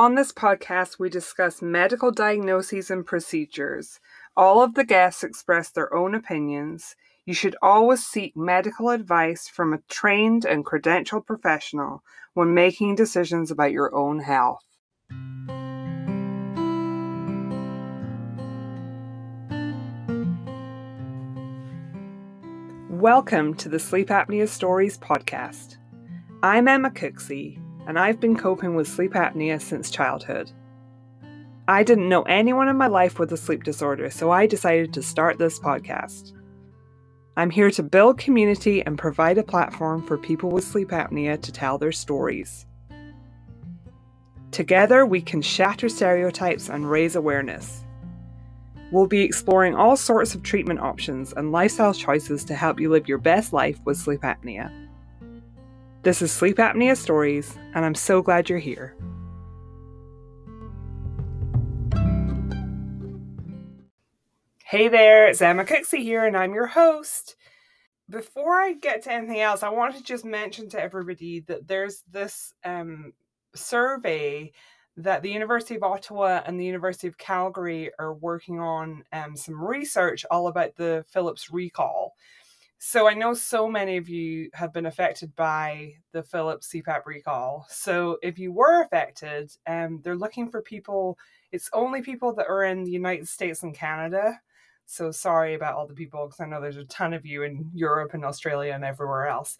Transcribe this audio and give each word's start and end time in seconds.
On 0.00 0.14
this 0.14 0.32
podcast, 0.32 0.98
we 0.98 1.10
discuss 1.10 1.60
medical 1.60 2.10
diagnoses 2.10 2.90
and 2.90 3.04
procedures. 3.04 4.00
All 4.34 4.62
of 4.62 4.72
the 4.72 4.82
guests 4.82 5.22
express 5.22 5.68
their 5.68 5.94
own 5.94 6.14
opinions. 6.14 6.96
You 7.26 7.34
should 7.34 7.54
always 7.60 8.02
seek 8.02 8.34
medical 8.34 8.88
advice 8.88 9.46
from 9.46 9.74
a 9.74 9.82
trained 9.90 10.46
and 10.46 10.64
credentialed 10.64 11.26
professional 11.26 12.02
when 12.32 12.54
making 12.54 12.94
decisions 12.94 13.50
about 13.50 13.72
your 13.72 13.94
own 13.94 14.20
health. 14.20 14.64
Welcome 22.88 23.52
to 23.56 23.68
the 23.68 23.78
Sleep 23.78 24.08
Apnea 24.08 24.48
Stories 24.48 24.96
podcast. 24.96 25.76
I'm 26.42 26.68
Emma 26.68 26.88
Cooksey, 26.88 27.60
and 27.86 27.98
I've 27.98 28.20
been 28.20 28.36
coping 28.36 28.74
with 28.74 28.88
sleep 28.88 29.12
apnea 29.12 29.60
since 29.60 29.90
childhood. 29.90 30.50
I 31.68 31.82
didn't 31.82 32.08
know 32.08 32.22
anyone 32.22 32.68
in 32.68 32.76
my 32.76 32.88
life 32.88 33.18
with 33.18 33.32
a 33.32 33.36
sleep 33.36 33.62
disorder, 33.62 34.10
so 34.10 34.30
I 34.30 34.46
decided 34.46 34.92
to 34.94 35.02
start 35.02 35.38
this 35.38 35.58
podcast. 35.58 36.32
I'm 37.36 37.50
here 37.50 37.70
to 37.70 37.82
build 37.82 38.18
community 38.18 38.84
and 38.84 38.98
provide 38.98 39.38
a 39.38 39.42
platform 39.42 40.04
for 40.04 40.18
people 40.18 40.50
with 40.50 40.64
sleep 40.64 40.88
apnea 40.88 41.40
to 41.40 41.52
tell 41.52 41.78
their 41.78 41.92
stories. 41.92 42.66
Together, 44.50 45.06
we 45.06 45.20
can 45.20 45.40
shatter 45.40 45.88
stereotypes 45.88 46.68
and 46.68 46.90
raise 46.90 47.14
awareness. 47.14 47.84
We'll 48.90 49.06
be 49.06 49.22
exploring 49.22 49.76
all 49.76 49.96
sorts 49.96 50.34
of 50.34 50.42
treatment 50.42 50.80
options 50.80 51.32
and 51.32 51.52
lifestyle 51.52 51.94
choices 51.94 52.44
to 52.46 52.54
help 52.56 52.80
you 52.80 52.90
live 52.90 53.06
your 53.06 53.18
best 53.18 53.52
life 53.52 53.78
with 53.84 53.96
sleep 53.96 54.22
apnea. 54.22 54.89
This 56.02 56.22
is 56.22 56.32
Sleep 56.32 56.56
Apnea 56.56 56.96
Stories, 56.96 57.58
and 57.74 57.84
I'm 57.84 57.94
so 57.94 58.22
glad 58.22 58.48
you're 58.48 58.58
here. 58.58 58.96
Hey 64.64 64.88
there, 64.88 65.28
it's 65.28 65.42
Emma 65.42 65.66
Cooksey 65.66 65.98
here, 65.98 66.24
and 66.24 66.38
I'm 66.38 66.54
your 66.54 66.68
host. 66.68 67.36
Before 68.08 68.62
I 68.62 68.72
get 68.72 69.02
to 69.02 69.12
anything 69.12 69.40
else, 69.40 69.62
I 69.62 69.68
want 69.68 69.94
to 69.94 70.02
just 70.02 70.24
mention 70.24 70.70
to 70.70 70.80
everybody 70.80 71.40
that 71.40 71.68
there's 71.68 72.02
this 72.10 72.54
um, 72.64 73.12
survey 73.54 74.52
that 74.96 75.20
the 75.22 75.30
University 75.30 75.74
of 75.74 75.82
Ottawa 75.82 76.40
and 76.46 76.58
the 76.58 76.64
University 76.64 77.08
of 77.08 77.18
Calgary 77.18 77.90
are 77.98 78.14
working 78.14 78.58
on 78.58 79.04
um, 79.12 79.36
some 79.36 79.62
research 79.62 80.24
all 80.30 80.48
about 80.48 80.76
the 80.76 81.04
Philips 81.10 81.50
recall. 81.52 82.14
So 82.82 83.06
I 83.06 83.12
know 83.12 83.34
so 83.34 83.68
many 83.68 83.98
of 83.98 84.08
you 84.08 84.48
have 84.54 84.72
been 84.72 84.86
affected 84.86 85.36
by 85.36 85.92
the 86.12 86.22
Philips 86.22 86.72
CPAP 86.72 87.04
recall. 87.04 87.66
So 87.68 88.16
if 88.22 88.38
you 88.38 88.52
were 88.52 88.80
affected, 88.80 89.52
um, 89.66 90.00
they're 90.02 90.16
looking 90.16 90.48
for 90.48 90.62
people. 90.62 91.18
It's 91.52 91.68
only 91.74 92.00
people 92.00 92.32
that 92.36 92.46
are 92.48 92.64
in 92.64 92.84
the 92.84 92.90
United 92.90 93.28
States 93.28 93.64
and 93.64 93.74
Canada. 93.74 94.40
So 94.86 95.10
sorry 95.10 95.52
about 95.52 95.74
all 95.74 95.86
the 95.86 95.92
people 95.92 96.26
because 96.26 96.40
I 96.40 96.46
know 96.46 96.58
there's 96.58 96.78
a 96.78 96.84
ton 96.86 97.12
of 97.12 97.26
you 97.26 97.42
in 97.42 97.70
Europe 97.74 98.14
and 98.14 98.24
Australia 98.24 98.72
and 98.72 98.82
everywhere 98.82 99.26
else. 99.26 99.58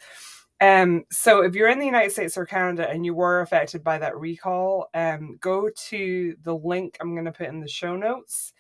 Um, 0.63 1.05
so 1.11 1.43
if 1.43 1.55
you're 1.55 1.69
in 1.69 1.79
the 1.79 1.85
United 1.85 2.13
States 2.13 2.39
or 2.39 2.47
Canada 2.47 2.89
and 2.89 3.05
you 3.05 3.13
were 3.13 3.43
affected 3.43 3.85
by 3.85 3.99
that 3.99 4.17
recall, 4.17 4.89
um, 4.95 5.37
go 5.43 5.69
to 5.89 6.37
the 6.43 6.57
link 6.57 6.97
I'm 7.03 7.15
going 7.15 7.27
to 7.27 7.33
put 7.33 7.49
in 7.49 7.61
the 7.61 7.69
show 7.69 7.97
notes, 7.97 8.55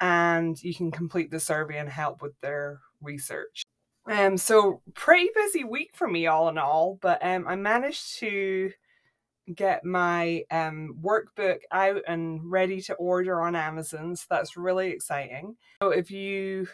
and 0.00 0.62
you 0.62 0.74
can 0.74 0.90
complete 0.90 1.30
the 1.30 1.40
survey 1.40 1.76
and 1.76 1.90
help 1.90 2.22
with 2.22 2.40
their 2.40 2.80
research. 3.02 3.64
Um, 4.08 4.36
so 4.38 4.80
pretty 4.94 5.28
busy 5.34 5.64
week 5.64 5.90
for 5.94 6.08
me 6.08 6.26
all 6.26 6.48
in 6.48 6.58
all, 6.58 6.98
but 7.00 7.24
um, 7.24 7.46
I 7.46 7.56
managed 7.56 8.18
to 8.18 8.72
get 9.54 9.82
my 9.84 10.44
um 10.50 10.94
workbook 11.02 11.60
out 11.72 12.02
and 12.06 12.50
ready 12.50 12.82
to 12.82 12.94
order 12.94 13.40
on 13.42 13.56
Amazon. 13.56 14.14
So 14.14 14.26
that's 14.28 14.56
really 14.56 14.90
exciting. 14.90 15.56
So 15.82 15.90
if 15.90 16.10
you 16.10 16.68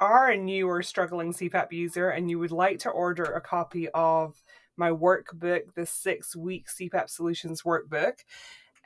are 0.00 0.30
a 0.30 0.36
new 0.36 0.68
or 0.68 0.82
struggling 0.82 1.32
CPAP 1.32 1.72
user 1.72 2.10
and 2.10 2.28
you 2.28 2.38
would 2.38 2.52
like 2.52 2.80
to 2.80 2.90
order 2.90 3.24
a 3.24 3.40
copy 3.40 3.88
of 3.90 4.42
my 4.76 4.90
workbook, 4.90 5.74
the 5.74 5.86
six 5.86 6.34
week 6.34 6.66
CPAP 6.68 7.08
solutions 7.08 7.62
workbook, 7.62 8.14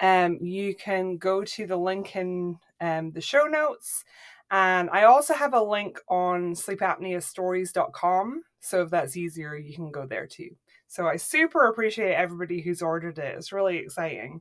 um, 0.00 0.38
you 0.42 0.74
can 0.74 1.16
go 1.16 1.42
to 1.44 1.66
the 1.66 1.76
link 1.76 2.16
in 2.16 2.58
um, 2.80 3.12
the 3.12 3.20
show 3.20 3.44
notes 3.44 4.04
and 4.50 4.88
I 4.90 5.04
also 5.04 5.34
have 5.34 5.54
a 5.54 5.62
link 5.62 5.98
on 6.08 6.54
sleepapneastories.com. 6.54 8.42
So 8.60 8.82
if 8.82 8.90
that's 8.90 9.16
easier, 9.16 9.56
you 9.56 9.74
can 9.74 9.90
go 9.90 10.06
there 10.06 10.26
too. 10.26 10.50
So 10.86 11.08
I 11.08 11.16
super 11.16 11.68
appreciate 11.68 12.14
everybody 12.14 12.60
who's 12.60 12.82
ordered 12.82 13.18
it. 13.18 13.36
It's 13.36 13.52
really 13.52 13.78
exciting. 13.78 14.40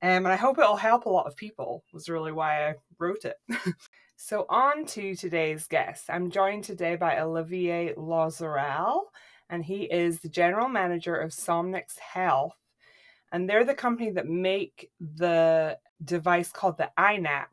Um, 0.00 0.10
and 0.10 0.28
I 0.28 0.36
hope 0.36 0.58
it'll 0.58 0.76
help 0.76 1.06
a 1.06 1.10
lot 1.10 1.26
of 1.26 1.36
people, 1.36 1.84
was 1.92 2.08
really 2.08 2.32
why 2.32 2.68
I 2.68 2.74
wrote 2.98 3.24
it. 3.24 3.36
so 4.16 4.46
on 4.48 4.86
to 4.86 5.14
today's 5.14 5.66
guest. 5.66 6.04
I'm 6.08 6.30
joined 6.30 6.64
today 6.64 6.96
by 6.96 7.20
Olivier 7.20 7.94
Lauzeral, 7.94 9.02
and 9.50 9.64
he 9.64 9.84
is 9.84 10.20
the 10.20 10.28
general 10.28 10.68
manager 10.68 11.16
of 11.16 11.32
Somnics 11.32 11.98
Health. 11.98 12.56
And 13.32 13.48
they're 13.48 13.64
the 13.64 13.74
company 13.74 14.10
that 14.12 14.26
make 14.26 14.90
the 15.00 15.78
device 16.04 16.50
called 16.50 16.76
the 16.76 16.90
iNap 16.98 17.46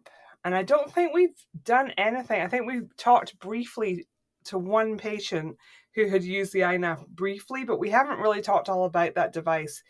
and 0.45 0.53
I 0.55 0.61
don't 0.61 0.93
think 0.93 1.13
we've 1.13 1.35
done 1.63 1.91
anything. 1.97 2.39
I 2.39 2.47
think 2.47 2.67
we've 2.67 2.95
talked 2.97 3.37
briefly 3.39 4.07
to 4.45 4.59
one 4.59 4.95
patient 4.95 5.57
who 5.95 6.07
had 6.07 6.23
used 6.23 6.53
the 6.53 6.59
iNap 6.59 7.07
briefly, 7.07 7.63
but 7.63 7.79
we 7.79 7.89
haven't 7.89 8.19
really 8.19 8.43
talked 8.43 8.69
all 8.69 8.85
about 8.85 9.15
that 9.15 9.33
device 9.33 9.81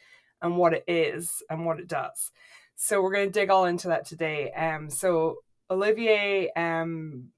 and 0.42 0.56
what 0.56 0.74
it 0.74 0.86
is 0.88 1.44
and 1.50 1.66
what 1.66 1.80
it 1.80 1.90
does. 1.90 2.32
So 2.78 3.02
we're 3.02 3.12
going 3.12 3.28
to 3.28 3.40
dig 3.40 3.50
all 3.50 3.66
into 3.66 3.90
that 3.90 4.06
today. 4.06 4.52
Um, 4.54 4.90
so 4.90 5.40
Olivier, 5.70 6.50
um, 6.56 7.32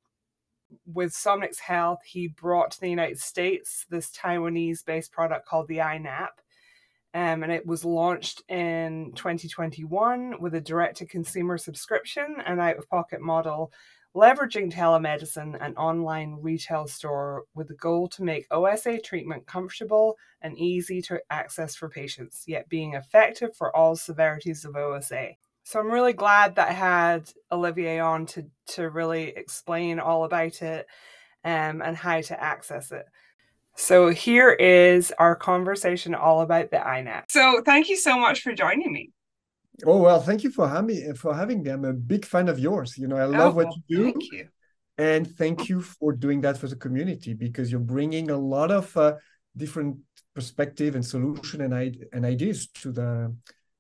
with 0.86 1.12
Somnics 1.12 1.60
Health, 1.60 2.02
he 2.06 2.28
brought 2.28 2.72
to 2.72 2.80
the 2.80 2.90
United 2.90 3.20
States 3.20 3.86
this 3.90 4.12
Taiwanese-based 4.12 5.12
product 5.12 5.48
called 5.48 5.68
the 5.68 5.78
iNap 5.78 6.28
um, 7.14 7.44
and 7.44 7.52
it 7.52 7.66
was 7.66 7.86
launched 7.86 8.44
in 8.50 9.12
2021 9.16 10.36
with 10.40 10.56
a 10.56 10.62
direct 10.62 10.98
to 10.98 11.06
consumer 11.06 11.58
subscription 11.58 12.38
and 12.46 12.60
out 12.60 12.78
of 12.78 12.90
pocket 12.90 13.22
model, 13.22 13.72
leveraging 14.16 14.72
telemedicine 14.72 15.58
and 15.62 15.78
online 15.78 16.38
retail 16.42 16.88
store 16.88 17.44
with 17.54 17.68
the 17.68 17.76
goal 17.76 18.08
to 18.10 18.24
make 18.24 18.48
OSA 18.52 19.00
treatment 19.00 19.46
comfortable 19.46 20.16
and 20.42 20.58
easy 20.58 21.02
to 21.04 21.20
access 21.30 21.76
for 21.76 21.90
patients, 21.90 22.44
yet 22.48 22.68
being 22.70 22.94
effective 22.94 23.56
for 23.56 23.76
all 23.76 23.96
severities 23.96 24.66
of 24.66 24.76
OSA. 24.76 25.30
So 25.64 25.80
I'm 25.80 25.92
really 25.92 26.14
glad 26.14 26.56
that 26.56 26.70
I 26.70 26.74
had 26.74 27.30
Olivier 27.52 28.00
on 28.00 28.26
to, 28.28 28.46
to 28.68 28.90
really 28.90 29.30
explain 29.30 30.00
all 30.00 30.24
about 30.24 30.62
it 30.62 30.88
um, 31.44 31.82
and 31.82 31.96
how 31.96 32.22
to 32.22 32.42
access 32.42 32.92
it. 32.92 33.06
So 33.78 34.10
here 34.10 34.52
is 34.52 35.14
our 35.20 35.36
conversation 35.36 36.16
all 36.16 36.42
about 36.42 36.72
the 36.72 36.78
iNap. 36.78 37.24
So 37.30 37.62
thank 37.64 37.90
you 37.90 37.96
so 37.96 38.18
much 38.18 38.42
for 38.42 38.54
joining 38.54 38.92
me. 38.92 39.12
Oh 39.86 40.02
well, 40.02 40.20
thank 40.20 40.44
you 40.44 40.50
for 40.50 40.68
having 40.68 41.14
for 41.14 41.36
having 41.36 41.62
me. 41.62 41.70
I'm 41.70 41.86
a 41.86 41.94
big 41.94 42.26
fan 42.26 42.50
of 42.50 42.58
yours. 42.58 42.98
You 42.98 43.08
know, 43.08 43.18
I 43.18 43.26
love 43.26 43.54
oh, 43.54 43.58
what 43.58 43.76
you 43.76 43.98
do. 43.98 44.04
Thank 44.06 44.32
you. 44.32 44.48
And 44.98 45.28
thank 45.38 45.70
you 45.70 45.82
for 45.82 46.12
doing 46.12 46.42
that 46.42 46.58
for 46.58 46.68
the 46.68 46.76
community 46.76 47.36
because 47.36 47.72
you're 47.72 47.80
bringing 47.80 48.32
a 48.32 48.38
lot 48.38 48.72
of 48.72 48.98
uh, 48.98 49.14
different 49.56 49.98
perspective 50.34 50.96
and 50.96 51.06
solution 51.06 51.62
and, 51.62 52.06
and 52.12 52.26
ideas 52.26 52.68
to 52.82 52.92
the 52.92 53.36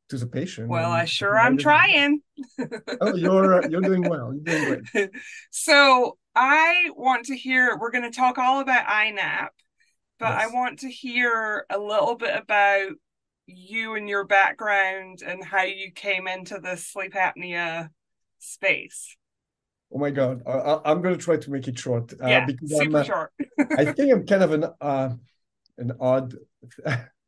to 0.10 0.18
the 0.18 0.28
patient. 0.28 0.70
Well, 0.70 0.92
I 0.92 1.06
sure 1.06 1.40
I'm 1.40 1.58
trying. 1.58 2.22
oh, 3.02 3.16
you're 3.16 3.64
uh, 3.64 3.68
you're 3.68 3.82
doing 3.82 4.08
well. 4.08 4.32
You're 4.34 4.60
doing 4.60 4.84
great. 4.92 5.10
So 5.50 6.20
I 6.36 6.92
want 6.96 7.26
to 7.26 7.36
hear. 7.36 7.76
We're 7.80 7.90
going 7.90 8.10
to 8.10 8.16
talk 8.16 8.38
all 8.38 8.60
about 8.60 8.86
iNap 8.86 9.50
but 10.20 10.30
yes. 10.30 10.50
I 10.50 10.54
want 10.54 10.80
to 10.80 10.90
hear 10.90 11.66
a 11.70 11.78
little 11.78 12.16
bit 12.16 12.36
about 12.36 12.92
you 13.48 13.96
and 13.96 14.10
your 14.10 14.26
background 14.26 15.22
and 15.26 15.44
how 15.44 15.64
you 15.64 15.92
came 15.92 16.28
into 16.28 16.60
the 16.60 16.76
sleep 16.76 17.14
apnea 17.14 17.90
space. 18.40 19.16
Oh 19.94 20.00
my 20.00 20.12
God, 20.12 20.44
I, 20.46 20.92
am 20.92 21.02
going 21.02 21.18
to 21.18 21.24
try 21.24 21.38
to 21.38 21.52
make 21.52 21.68
it 21.68 21.80
short. 21.80 22.14
Uh, 22.14 22.28
yeah, 22.28 22.46
because 22.46 22.78
super 22.78 22.98
I'm, 22.98 23.06
short. 23.06 23.32
I 23.78 23.86
think 23.86 24.12
I'm 24.12 24.26
kind 24.26 24.44
of 24.44 24.52
an 24.52 24.66
uh, 24.82 25.10
an 25.78 25.94
odd 26.00 26.36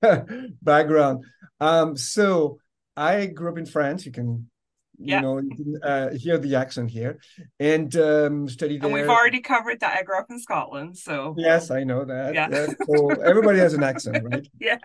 background. 0.62 1.24
Um, 1.62 1.96
so 1.96 2.60
I 2.98 3.28
grew 3.28 3.50
up 3.52 3.58
in 3.58 3.66
France. 3.66 4.06
You 4.06 4.12
can 4.12 4.50
you 5.00 5.14
yeah. 5.14 5.22
know 5.22 5.40
you 5.40 5.56
can 5.56 5.80
uh, 5.84 6.10
hear 6.14 6.38
the 6.38 6.56
accent 6.56 6.92
here. 6.92 7.20
And 7.60 7.96
um 7.96 8.50
studied 8.50 8.84
and 8.84 8.94
we've 8.94 9.10
already 9.10 9.40
covered 9.40 9.80
that. 9.80 9.98
I 9.98 10.04
grew 10.04 10.20
up 10.20 10.28
in 10.30 10.40
scotland 10.40 10.98
so. 10.98 11.36
Yes 11.38 11.72
i 11.72 11.84
know 11.84 12.06
that. 12.06 12.34
Yeah, 12.34 12.50
yeah. 12.52 12.68
so 12.86 13.10
everybody 13.22 13.60
has 13.60 13.74
an 13.74 13.84
accent 13.84 14.24
right? 14.24 14.48
Yeah. 14.60 14.78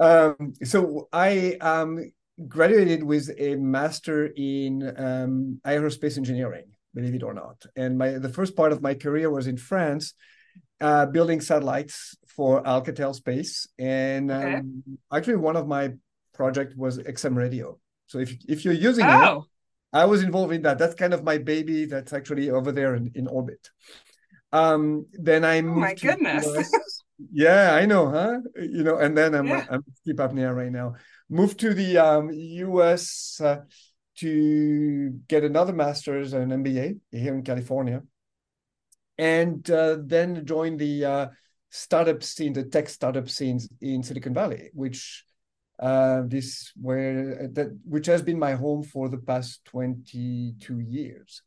Um 0.00 0.54
so 0.62 1.08
i 1.12 1.56
um 1.60 2.12
graduated 2.46 3.02
with 3.02 3.30
a 3.38 3.56
master 3.56 4.30
in 4.36 4.82
um 4.96 5.60
aerospace 5.66 6.16
engineering 6.16 6.66
believe 6.94 7.14
it 7.14 7.22
or 7.22 7.34
not. 7.34 7.66
And 7.76 7.98
my 7.98 8.12
the 8.12 8.30
first 8.30 8.56
part 8.56 8.72
of 8.72 8.80
my 8.80 8.94
career 8.94 9.30
was 9.30 9.46
in 9.46 9.56
france 9.56 10.14
uh 10.80 11.06
building 11.06 11.40
satellites 11.40 12.16
for 12.36 12.62
alcatel 12.62 13.14
space. 13.14 13.66
And 13.78 14.30
okay. 14.30 14.56
um, 14.56 14.82
actually 15.12 15.36
one 15.36 15.56
of 15.56 15.66
my 15.66 15.94
project 16.34 16.76
was 16.76 16.98
XM 16.98 17.34
Radio. 17.34 17.78
So 18.06 18.18
if 18.18 18.36
if 18.48 18.64
you're 18.64 18.74
using 18.74 19.06
oh. 19.06 19.38
it, 19.38 19.44
I 19.92 20.04
was 20.04 20.22
involved 20.22 20.52
in 20.52 20.62
that. 20.62 20.78
That's 20.78 20.94
kind 20.94 21.14
of 21.14 21.24
my 21.24 21.38
baby. 21.38 21.86
That's 21.86 22.12
actually 22.12 22.50
over 22.50 22.72
there 22.72 22.94
in, 22.94 23.10
in 23.14 23.26
orbit. 23.28 23.70
Um, 24.52 25.06
then 25.12 25.44
I 25.44 25.60
moved. 25.62 25.78
Oh 25.78 25.80
my 25.80 25.94
goodness. 25.94 26.46
yeah, 27.32 27.74
I 27.74 27.86
know, 27.86 28.10
huh? 28.10 28.38
You 28.56 28.84
know, 28.84 28.98
and 28.98 29.16
then 29.16 29.34
I'm 29.34 29.46
Yeah. 29.46 29.66
I'm 29.70 29.84
sleep 30.04 30.18
apnea 30.18 30.54
right 30.54 30.72
now. 30.72 30.94
Moved 31.28 31.60
to 31.60 31.74
the 31.74 31.98
um, 31.98 32.30
U.S. 32.32 33.40
Uh, 33.42 33.62
to 34.18 35.10
get 35.28 35.44
another 35.44 35.72
master's 35.72 36.32
and 36.32 36.50
MBA 36.52 36.98
here 37.10 37.34
in 37.34 37.42
California, 37.42 38.02
and 39.18 39.68
uh, 39.70 39.98
then 40.00 40.46
joined 40.46 40.78
the 40.78 41.04
uh, 41.04 41.26
startup 41.70 42.22
scene, 42.22 42.52
the 42.52 42.64
tech 42.64 42.88
startup 42.88 43.28
scenes 43.28 43.68
in 43.80 44.02
Silicon 44.02 44.32
Valley, 44.32 44.70
which 44.72 45.25
uh, 45.78 46.22
this 46.26 46.72
where 46.80 47.48
that 47.48 47.78
which 47.84 48.06
has 48.06 48.22
been 48.22 48.38
my 48.38 48.52
home 48.52 48.82
for 48.82 49.08
the 49.08 49.18
past 49.18 49.64
22 49.66 50.80
years. 50.80 51.42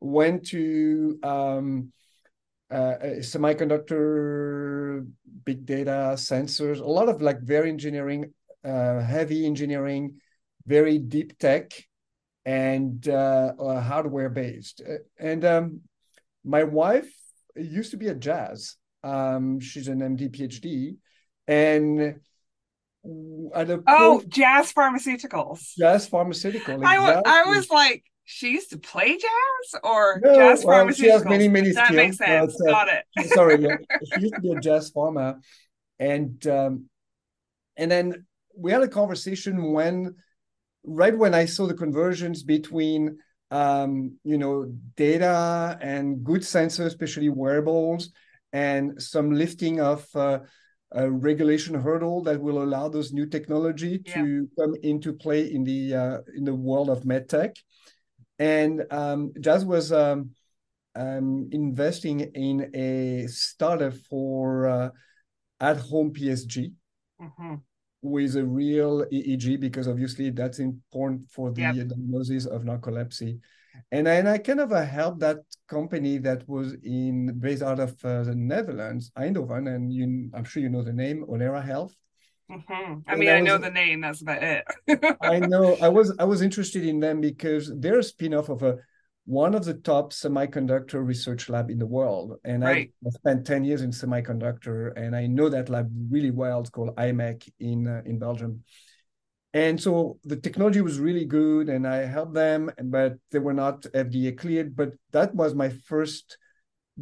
Went 0.00 0.46
to 0.48 1.18
um, 1.22 1.92
uh, 2.70 2.96
semiconductor, 3.18 5.06
big 5.44 5.66
data, 5.66 6.14
sensors, 6.14 6.80
a 6.80 6.84
lot 6.84 7.08
of 7.08 7.20
like 7.20 7.40
very 7.40 7.68
engineering, 7.68 8.32
uh, 8.64 9.00
heavy 9.00 9.44
engineering, 9.44 10.20
very 10.66 10.98
deep 10.98 11.38
tech, 11.38 11.72
and 12.44 13.08
uh, 13.08 13.52
uh, 13.58 13.80
hardware 13.80 14.30
based. 14.30 14.82
And 15.18 15.44
um, 15.44 15.80
my 16.44 16.64
wife 16.64 17.12
used 17.56 17.90
to 17.90 17.96
be 17.96 18.08
at 18.08 18.20
Jazz. 18.20 18.76
Um, 19.02 19.60
she's 19.60 19.88
an 19.88 20.00
MD 20.00 20.30
PhD, 20.30 20.96
and 21.48 22.20
at 23.54 23.70
a 23.70 23.82
Oh, 23.86 24.18
point, 24.18 24.32
Jazz 24.32 24.72
Pharmaceuticals. 24.72 25.74
Jazz 25.76 26.06
Pharmaceutical. 26.08 26.84
I, 26.84 26.98
wa- 26.98 27.22
I 27.24 27.44
was 27.44 27.70
like, 27.70 28.04
she 28.24 28.50
used 28.50 28.70
to 28.70 28.78
play 28.78 29.16
jazz 29.16 29.80
or 29.82 30.20
No, 30.22 30.34
Jazz 30.34 30.64
well, 30.64 30.86
Pharmaceuticals. 30.86 30.96
she 30.96 31.08
has 31.08 31.24
many, 31.24 31.48
many 31.48 31.72
that 31.72 31.94
makes 31.94 32.16
skills, 32.16 32.52
sense. 32.52 32.62
but, 32.64 32.68
uh, 32.68 32.72
Got 32.72 32.88
it. 33.16 33.30
sorry, 33.34 33.62
yeah, 33.62 33.76
she 34.04 34.20
used 34.20 34.34
to 34.36 34.40
be 34.40 34.52
a 34.52 34.56
jazz 34.60 34.92
pharma, 34.92 35.40
and 35.98 36.46
um, 36.46 36.84
and 37.76 37.90
then 37.90 38.26
we 38.56 38.70
had 38.70 38.82
a 38.82 38.88
conversation 38.88 39.72
when, 39.72 40.14
right 40.84 41.16
when 41.16 41.34
I 41.34 41.46
saw 41.46 41.66
the 41.66 41.74
conversions 41.74 42.42
between, 42.42 43.18
um, 43.50 44.18
you 44.22 44.38
know, 44.38 44.70
data 44.96 45.78
and 45.80 46.22
good 46.22 46.42
sensors, 46.42 46.86
especially 46.86 47.30
wearables, 47.30 48.10
and 48.52 49.00
some 49.02 49.32
lifting 49.32 49.80
of 49.80 50.06
uh, 50.14 50.40
a 50.92 51.10
regulation 51.10 51.74
hurdle 51.74 52.22
that 52.24 52.40
will 52.40 52.62
allow 52.62 52.88
those 52.88 53.12
new 53.12 53.26
technology 53.26 53.98
to 53.98 54.48
come 54.58 54.74
into 54.82 55.12
play 55.12 55.52
in 55.52 55.62
the 55.64 55.94
uh, 55.94 56.18
in 56.36 56.44
the 56.44 56.54
world 56.54 56.90
of 56.90 57.02
medtech. 57.04 57.56
And 58.38 58.84
um, 58.90 59.32
Jazz 59.40 59.64
was 59.64 59.92
um, 59.92 60.30
um, 60.94 61.48
investing 61.52 62.20
in 62.20 62.70
a 62.74 63.26
startup 63.28 63.94
for 64.08 64.66
uh, 64.66 64.90
at-home 65.60 66.12
PSG 66.12 66.72
Mhm. 67.20 67.60
with 68.02 68.34
a 68.36 68.44
real 68.44 69.04
EEG 69.12 69.60
because 69.60 69.86
obviously 69.86 70.30
that's 70.30 70.58
important 70.58 71.30
for 71.30 71.52
the 71.52 71.60
Yep. 71.62 71.88
diagnosis 71.88 72.46
of 72.46 72.62
narcolepsy. 72.64 73.38
And 73.92 74.06
then 74.06 74.26
I 74.26 74.38
kind 74.38 74.60
of 74.60 74.72
uh, 74.72 74.84
helped 74.84 75.20
that 75.20 75.38
company 75.68 76.18
that 76.18 76.48
was 76.48 76.74
in 76.82 77.38
based 77.38 77.62
out 77.62 77.80
of 77.80 77.92
uh, 78.04 78.22
the 78.24 78.34
Netherlands, 78.34 79.10
Eindhoven, 79.16 79.74
and 79.74 79.92
you, 79.92 80.30
I'm 80.34 80.44
sure 80.44 80.62
you 80.62 80.68
know 80.68 80.82
the 80.82 80.92
name, 80.92 81.24
Onera 81.28 81.64
Health. 81.64 81.94
Mhm. 82.50 83.04
I 83.06 83.12
And 83.12 83.20
mean, 83.20 83.28
I 83.28 83.36
I 83.36 83.40
know 83.40 83.54
was- 83.54 83.62
the 83.62 83.70
name. 83.70 84.00
That's 84.00 84.22
about 84.22 84.42
it. 84.42 84.64
I 85.20 85.38
know 85.52 85.76
I 85.80 85.88
was 85.88 86.14
I 86.18 86.24
was 86.24 86.42
interested 86.42 86.84
in 86.84 86.98
them 87.00 87.20
because 87.20 87.72
they're 87.78 88.00
a 88.00 88.02
spin-off 88.02 88.48
of 88.48 88.62
a 88.62 88.78
one 89.26 89.54
of 89.54 89.64
the 89.64 89.74
top 89.74 90.12
semiconductor 90.12 91.06
research 91.06 91.48
lab 91.48 91.70
in 91.70 91.78
the 91.78 91.86
world. 91.86 92.40
And 92.44 92.64
Right. 92.64 92.92
I 93.06 93.10
spent 93.10 93.46
10 93.46 93.62
years 93.62 93.82
in 93.82 93.90
semiconductor 93.92 94.92
and 94.96 95.14
I 95.14 95.26
know 95.28 95.48
that 95.48 95.68
lab 95.68 95.88
really 96.10 96.32
well. 96.32 96.60
It's 96.60 96.70
called 96.70 96.96
IMEC 96.96 97.48
in 97.60 97.86
uh, 97.86 98.02
in 98.04 98.18
Belgium. 98.18 98.64
And 99.52 99.80
so 99.80 100.18
the 100.24 100.36
technology 100.36 100.80
was 100.80 101.00
really 101.00 101.24
good 101.24 101.68
and 101.68 101.86
I 101.86 102.04
helped 102.04 102.34
them, 102.34 102.70
but 102.84 103.16
they 103.30 103.40
were 103.40 103.54
not 103.54 103.82
FDA 103.94 104.36
cleared. 104.36 104.76
But 104.76 104.92
that 105.10 105.34
was 105.34 105.54
my 105.54 105.70
first 105.70 106.38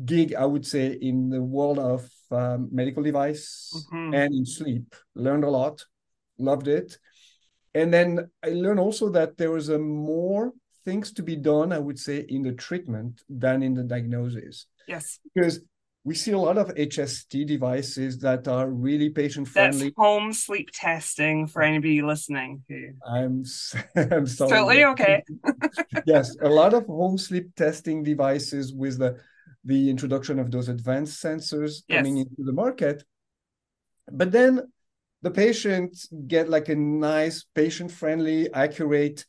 gig, 0.05 0.35
I 0.35 0.47
would 0.47 0.67
say, 0.67 0.93
in 0.93 1.29
the 1.29 1.43
world 1.43 1.79
of 1.79 2.09
um, 2.31 2.69
medical 2.73 3.03
device 3.03 3.73
Mhm. 3.93 4.15
and 4.15 4.35
in 4.35 4.47
sleep. 4.47 4.95
Learned 5.15 5.45
a 5.45 5.51
lot, 5.51 5.85
loved 6.39 6.69
it. 6.69 6.99
And 7.75 7.93
then 7.93 8.31
I 8.43 8.49
learned 8.51 8.81
also 8.81 9.11
that 9.11 9.37
there 9.37 9.51
was 9.51 9.69
a 9.69 9.79
more 9.79 10.53
things 10.85 11.13
to 11.13 11.23
be 11.23 11.37
done, 11.37 11.73
I 11.73 11.79
would 11.79 11.99
say, 11.99 12.25
in 12.29 12.43
the 12.43 12.53
treatment 12.53 13.21
than 13.29 13.63
in 13.63 13.75
the 13.75 13.85
diagnosis. 13.85 14.67
yes, 14.87 15.21
Because 15.35 15.61
we 16.05 16.15
see 16.15 16.33
a 16.33 16.39
lot 16.39 16.57
of 16.57 16.69
HST 16.75 17.47
devices 17.47 18.19
that 18.21 18.49
are 18.49 18.71
really 18.71 19.11
patient 19.11 19.49
friendly. 19.49 19.71
that's 19.71 19.95
friendly. 19.95 19.95
home 19.97 20.33
sleep 20.33 20.71
testing 20.73 21.47
for 21.47 21.63
anybody 21.63 22.03
listening. 22.03 22.63
Who 22.69 22.93
I'm 23.07 23.45
I'm 23.97 24.27
sorry. 24.27 24.51
totally 24.51 24.85
okay. 24.85 25.23
yes, 26.07 26.37
a 26.41 26.49
lot 26.49 26.75
of 26.75 26.87
home 26.87 27.19
sleep 27.19 27.55
testing 27.57 28.03
devices 28.03 28.73
with 28.73 28.99
the 28.99 29.19
the 29.65 29.91
introduction 29.91 30.39
of 30.39 30.51
those 30.51 30.69
advanced 30.69 31.23
sensors 31.23 31.83
coming 31.91 32.17
into 32.19 32.43
the 32.43 32.53
market. 32.53 33.05
But 34.11 34.33
then 34.33 34.63
the 35.21 35.31
patients 35.31 36.09
get 36.27 36.49
like 36.49 36.69
a 36.69 36.77
nice 36.77 37.45
patient-friendly, 37.55 38.55
accurate 38.55 39.27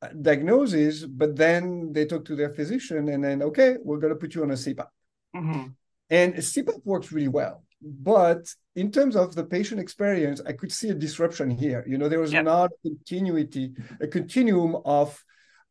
uh, 0.00 0.08
diagnosis, 0.22 1.04
but 1.04 1.36
then 1.36 1.92
they 1.92 2.06
talk 2.06 2.24
to 2.26 2.36
their 2.36 2.50
physician 2.50 3.08
and 3.08 3.22
then, 3.22 3.42
okay, 3.42 3.76
we're 3.82 3.98
going 3.98 4.12
to 4.12 4.18
put 4.18 4.34
you 4.34 4.42
on 4.44 4.52
a 4.52 4.54
CPAP. 4.54 4.86
Mhm. 5.34 5.74
And 6.12 6.34
CPAP 6.34 6.80
works 6.84 7.10
really 7.10 7.28
well. 7.40 7.64
But 7.80 8.42
in 8.76 8.92
terms 8.92 9.16
of 9.16 9.34
the 9.34 9.44
patient 9.44 9.80
experience, 9.80 10.40
I 10.46 10.52
could 10.52 10.70
see 10.70 10.90
a 10.90 10.94
disruption 10.94 11.50
here. 11.50 11.82
You 11.90 11.96
know, 11.98 12.08
there 12.08 12.20
was 12.20 12.32
Yep. 12.32 12.44
not 12.44 12.70
continuity, 12.86 13.72
a 14.00 14.06
continuum 14.06 14.76
of 14.84 15.08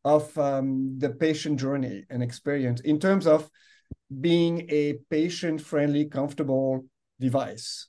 of 0.04 0.36
um, 0.36 0.98
the 0.98 1.10
patient 1.10 1.60
journey 1.60 2.04
and 2.10 2.24
experience 2.24 2.80
in 2.80 2.98
terms 2.98 3.24
of 3.24 3.48
being 4.20 4.66
a 4.68 4.94
patient-friendly, 5.10 6.06
comfortable 6.06 6.84
device, 7.20 7.86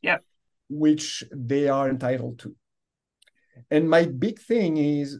which 0.69 1.23
they 1.35 1.67
are 1.67 1.89
entitled 1.89 2.37
to. 2.39 2.55
And 3.71 3.89
my 3.89 4.05
big 4.05 4.37
thing 4.39 4.77
is 4.77 5.19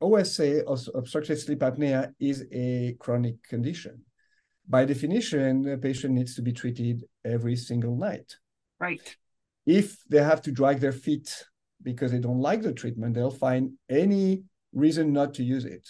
OSA, 0.00 0.64
os- 0.68 0.88
obstructive 0.94 1.40
sleep 1.40 1.58
apnea, 1.58 2.14
is 2.20 2.44
a 2.52 2.94
chronic 3.00 3.42
condition. 3.42 4.05
By 4.68 4.84
definition, 4.84 5.62
the 5.62 5.78
patient 5.78 6.14
needs 6.14 6.34
to 6.34 6.42
be 6.42 6.52
treated 6.52 7.04
every 7.24 7.56
single 7.56 7.96
night. 7.96 8.36
Right. 8.80 9.16
If 9.64 9.96
they 10.08 10.22
have 10.22 10.42
to 10.42 10.52
drag 10.52 10.80
their 10.80 10.92
feet 10.92 11.44
because 11.82 12.12
they 12.12 12.18
don't 12.18 12.40
like 12.40 12.62
the 12.62 12.72
treatment, 12.72 13.14
they'll 13.14 13.30
find 13.30 13.72
any 13.88 14.42
reason 14.72 15.12
not 15.12 15.34
to 15.34 15.44
use 15.44 15.64
it. 15.64 15.88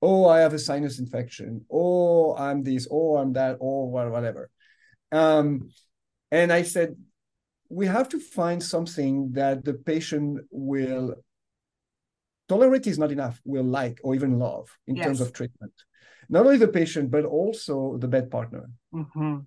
Oh, 0.00 0.26
I 0.26 0.40
have 0.40 0.54
a 0.54 0.58
sinus 0.58 0.98
infection. 0.98 1.64
Oh, 1.70 2.36
I'm 2.36 2.62
this. 2.62 2.86
Oh, 2.90 3.16
I'm 3.16 3.32
that. 3.34 3.58
Oh, 3.60 3.86
wha- 3.86 4.08
whatever. 4.08 4.50
Um, 5.10 5.70
and 6.30 6.52
I 6.52 6.62
said, 6.62 6.96
we 7.68 7.86
have 7.86 8.08
to 8.10 8.20
find 8.20 8.62
something 8.62 9.32
that 9.32 9.64
the 9.64 9.74
patient 9.74 10.40
will 10.50 11.16
tolerate 12.48 12.86
is 12.86 12.98
not 12.98 13.12
enough, 13.12 13.40
will 13.44 13.64
like 13.64 14.00
or 14.02 14.14
even 14.14 14.38
love 14.38 14.68
in 14.86 14.96
terms 14.96 15.20
of 15.20 15.32
treatment. 15.32 15.72
Not 16.28 16.44
only 16.46 16.58
the 16.58 16.68
patient, 16.68 17.10
but 17.10 17.24
also 17.24 17.96
the 17.98 18.08
bed 18.08 18.30
partner. 18.30 18.70
Mhm. 18.92 19.46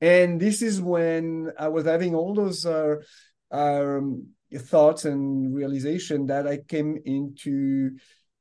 And 0.00 0.40
this 0.40 0.62
is 0.62 0.80
when 0.80 1.52
I 1.58 1.68
was 1.68 1.84
having 1.84 2.14
all 2.14 2.34
those 2.34 2.64
uh, 2.66 2.96
um, 3.50 4.28
thoughts 4.52 5.04
and 5.04 5.54
realization 5.54 6.26
that 6.26 6.46
I 6.46 6.58
came 6.58 7.00
into 7.04 7.90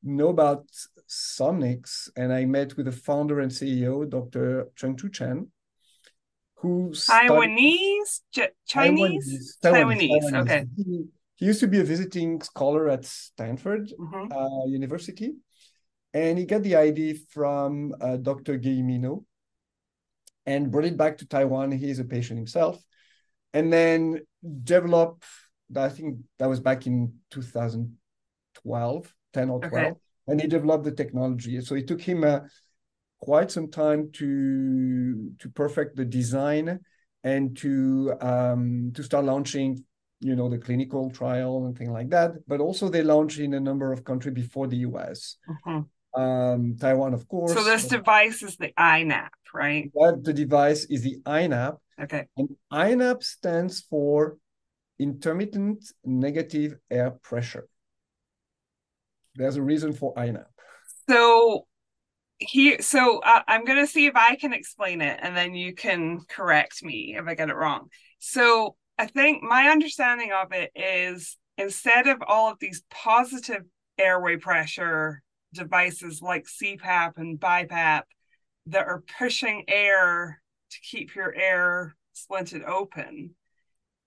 know 0.02 0.30
about 0.30 0.66
Somnics, 1.08 2.10
and 2.16 2.34
I 2.34 2.46
met 2.46 2.76
with 2.76 2.86
the 2.88 2.92
founder 2.92 3.40
and 3.40 3.52
CEO, 3.52 4.10
Dr. 4.10 4.70
Chung 4.76 4.96
Chu 4.98 5.10
Chen, 5.10 5.52
who 6.56 6.90
Taiwanese, 6.92 8.22
J- 8.32 8.50
Chinese, 8.66 9.58
Taiwanese, 9.64 10.10
Taiwanese. 10.10 10.42
Okay. 10.42 10.66
He, 10.76 11.06
he 11.36 11.46
used 11.46 11.60
to 11.60 11.68
be 11.68 11.80
a 11.80 11.84
visiting 11.84 12.42
scholar 12.42 12.90
at 12.90 13.06
Stanford 13.06 13.92
Mhm. 14.00 14.32
uh, 14.32 14.66
University, 14.68 15.36
and 16.14 16.38
he 16.38 16.46
got 16.46 16.64
the 16.64 16.76
idea 16.76 17.16
from 17.30 17.94
uh, 18.00 18.18
Dr. 18.18 18.60
Guilleminault 18.60 19.24
and 20.46 20.72
brought 20.72 20.86
it 20.86 20.98
back 20.98 21.18
to 21.18 21.26
Taiwan. 21.26 21.72
He 21.72 21.90
is 21.90 22.00
a 22.00 22.04
patient 22.04 22.38
himself, 22.38 22.82
and 23.54 23.72
then 23.72 24.22
developed. 24.64 25.26
I 25.76 25.90
think 25.90 26.20
that 26.38 26.50
was 26.50 26.60
back 26.60 26.86
in 26.86 27.14
2012, 27.32 29.16
10 29.34 29.50
or 29.50 29.60
12, 29.60 29.74
Okay. 29.74 29.94
and 30.28 30.42
he 30.42 30.48
developed 30.48 30.84
the 30.84 30.92
technology. 30.92 31.60
So 31.62 31.76
it 31.76 31.88
took 31.88 32.02
him 32.02 32.24
uh, 32.24 32.42
quite 33.20 33.50
some 33.50 33.72
time 33.72 34.12
to 34.14 35.32
to 35.40 35.50
perfect 35.50 35.96
the 35.96 36.06
design 36.06 36.80
and 37.24 37.58
to 37.58 38.14
um, 38.22 38.92
to 38.94 39.02
start 39.02 39.26
launching 39.26 39.84
you 40.24 40.36
know, 40.36 40.50
the 40.50 40.58
clinical 40.58 41.12
trial 41.12 41.66
and 41.66 41.78
things 41.78 41.92
like 41.92 42.10
that. 42.10 42.32
But 42.48 42.62
also 42.62 42.90
they 42.90 43.04
launched 43.04 43.40
in 43.40 43.54
a 43.54 43.60
number 43.60 43.92
of 43.92 44.04
countries 44.04 44.34
before 44.34 44.68
the 44.68 44.78
US. 44.78 45.38
Mm-hmm. 45.50 45.82
Um, 46.16 46.78
Taiwan, 46.80 47.14
of 47.14 47.28
course. 47.28 47.54
So 47.54 47.64
this 47.64 47.88
device 47.88 48.44
is 48.44 48.58
the 48.58 48.72
INAP, 48.78 49.30
right? 49.54 49.92
That 49.96 50.22
the 50.24 50.34
device 50.34 50.86
is 50.86 51.02
the 51.02 51.18
INAP. 51.26 51.78
Okay. 52.02 52.28
And 52.38 52.50
INAP 52.72 53.24
stands 53.24 53.82
for 53.82 54.38
intermittent 55.00 55.86
negative 56.06 56.76
air 56.90 57.12
pressure. 57.12 57.68
There's 59.36 59.56
a 59.56 59.62
reason 59.62 59.94
for 59.94 60.14
INAP. 60.16 60.46
So 61.10 61.66
here 62.40 62.82
so 62.82 63.20
uh, 63.20 63.42
i'm 63.48 63.64
going 63.66 63.80
to 63.80 63.88
see 63.88 64.06
if 64.06 64.16
i 64.16 64.36
can 64.36 64.54
explain 64.54 65.02
it 65.02 65.20
and 65.22 65.36
then 65.36 65.54
you 65.54 65.74
can 65.74 66.20
correct 66.28 66.84
me 66.84 67.16
if 67.18 67.26
i 67.28 67.36
get 67.36 67.50
it 67.50 67.56
wrong 67.56 67.88
so 68.20 68.76
i 68.98 69.06
think 69.06 69.44
my 69.44 69.70
understanding 69.70 70.32
of 70.32 70.52
it 70.52 70.72
is 70.76 71.38
instead 71.58 72.08
of 72.08 72.22
all 72.28 72.52
of 72.52 72.58
these 72.60 72.84
positive 72.90 73.64
airway 73.98 74.36
pressure 74.36 75.22
devices 75.54 76.22
like 76.22 76.46
cpap 76.46 77.18
and 77.18 77.40
bipap 77.40 78.04
that 78.66 78.88
are 78.88 79.04
pushing 79.18 79.64
air 79.68 80.42
to 80.72 80.78
keep 80.82 81.16
your 81.16 81.34
air 81.34 81.96
splinted 82.16 82.68
open 82.68 83.32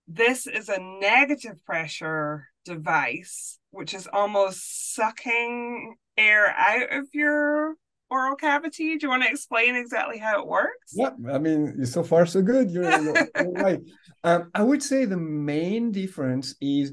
this 0.09 0.47
is 0.47 0.69
a 0.69 0.79
negative 0.79 1.65
pressure 1.65 2.49
device 2.65 3.59
which 3.71 3.95
is 3.95 4.09
almost 4.13 4.95
sucking 4.95 5.95
air 6.17 6.49
out 6.57 6.93
of 6.93 7.07
your 7.13 7.75
oral 8.11 8.37
cavity? 8.37 8.97
Do 8.97 9.07
you 9.07 9.11
want 9.11 9.23
to 9.25 9.29
explain 9.29 9.77
exactly 9.77 10.19
how 10.19 10.41
it 10.41 10.47
works? 10.47 10.93
Yeah, 10.95 11.11
I 11.31 11.39
mean, 11.39 11.85
so 11.87 12.03
far 12.03 12.27
so 12.27 12.43
good. 12.43 12.71
You're, 12.71 12.91
you're, 13.01 13.29
right. 13.53 13.81
Um, 14.25 14.51
I 14.55 14.63
would 14.63 14.83
say 14.83 15.05
the 15.05 15.17
main 15.17 15.93
difference 15.93 16.55
is 16.61 16.93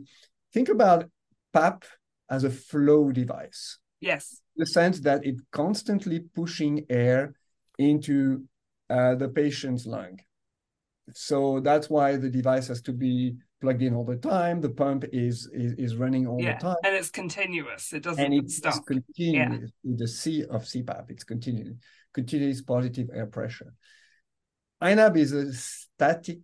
think 0.54 0.70
about 0.70 1.10
PAP 1.54 1.86
as 2.30 2.44
a 2.44 2.50
flow 2.50 3.12
device. 3.12 3.80
Yes. 4.00 4.42
The 4.56 4.66
sense 4.66 5.00
that 5.02 5.26
it 5.26 5.36
constantly 5.52 6.20
pushing 6.20 6.86
air 6.90 7.36
into 7.80 8.44
uh, 8.90 9.16
the 9.16 9.30
patient's 9.30 9.86
lung. 9.86 10.20
So 11.14 11.60
that's 11.60 11.90
why 11.90 12.16
the 12.18 12.30
device 12.30 12.68
has 12.68 12.82
to 12.84 12.94
be 12.94 13.36
plugged 13.62 13.82
in 13.82 13.94
all 13.94 14.06
the 14.06 14.18
time. 14.18 14.62
The 14.62 14.70
pump 14.70 15.06
is 15.12 15.50
is, 15.54 15.74
is 15.74 15.96
running 15.96 16.28
all 16.28 16.42
yeah. 16.42 16.58
the 16.58 16.64
time, 16.64 16.76
and 16.84 16.96
it's 16.96 17.10
continuous. 17.10 17.94
It 17.94 18.04
doesn't 18.04 18.24
and 18.24 18.34
it's 18.34 18.58
stop. 18.58 18.86
continuous. 18.86 19.72
Yeah. 19.84 19.96
The 19.98 20.08
C 20.08 20.44
of 20.44 20.64
CPAP, 20.64 21.10
it's 21.10 21.24
continuous, 21.24 21.78
continuous 22.14 22.62
positive 22.62 23.10
air 23.14 23.26
pressure. 23.26 23.74
INAP 24.82 25.18
is 25.18 25.32
a 25.32 25.54
static 25.54 26.42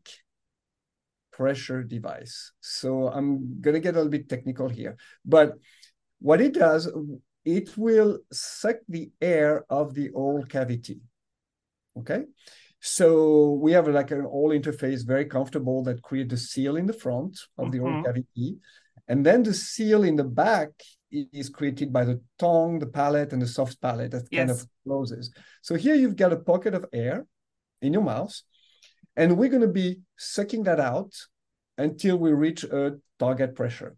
pressure 1.32 1.84
device. 1.84 2.52
So 2.62 3.08
I'm 3.08 3.62
gonna 3.62 3.80
get 3.80 3.96
a 3.96 3.98
little 3.98 4.12
bit 4.12 4.30
technical 4.30 4.70
here, 4.70 4.98
but 5.24 5.54
what 6.20 6.42
it 6.42 6.54
does, 6.54 6.90
it 7.46 7.78
will 7.78 8.20
suck 8.32 8.78
the 8.88 9.12
air 9.22 9.66
of 9.70 9.94
the 9.94 10.10
oral 10.10 10.46
cavity. 10.46 11.02
Okay, 11.98 12.24
so 12.80 13.52
we 13.62 13.72
have 13.74 13.88
like 13.88 14.12
an 14.12 14.26
oral 14.26 14.58
interface, 14.58 15.06
very 15.06 15.26
comfortable 15.26 15.84
that 15.84 16.02
create 16.02 16.32
a 16.32 16.38
seal 16.38 16.78
in 16.78 16.86
the 16.86 16.94
front 16.94 17.40
of 17.58 17.66
mm-hmm. 17.66 17.72
the 17.72 17.80
oral 17.80 18.04
cavity. 18.04 18.58
And 19.08 19.26
then 19.26 19.44
the 19.44 19.54
seal 19.54 20.04
in 20.04 20.16
the 20.16 20.24
back 20.24 20.70
is 21.12 21.50
created 21.50 21.92
by 21.92 22.06
the 22.06 22.22
tongue, 22.38 22.80
the 22.80 22.86
palate, 22.86 23.34
and 23.34 23.42
the 23.42 23.48
soft 23.48 23.82
palate 23.82 24.12
that 24.12 24.28
yes. 24.32 24.40
kind 24.40 24.52
of 24.52 24.68
closes. 24.86 25.34
So 25.62 25.76
here 25.76 25.96
you've 25.96 26.16
got 26.16 26.32
a 26.32 26.38
pocket 26.38 26.76
of 26.76 26.86
air 26.94 27.26
in 27.82 27.94
your 27.94 28.04
mouth, 28.04 28.40
and 29.16 29.38
we're 29.38 29.50
going 29.50 29.64
to 29.64 29.68
be 29.68 30.02
sucking 30.18 30.64
that 30.64 30.80
out 30.80 31.14
until 31.78 32.18
we 32.18 32.32
reach 32.32 32.64
a 32.64 32.98
target 33.18 33.56
pressure. 33.56 33.96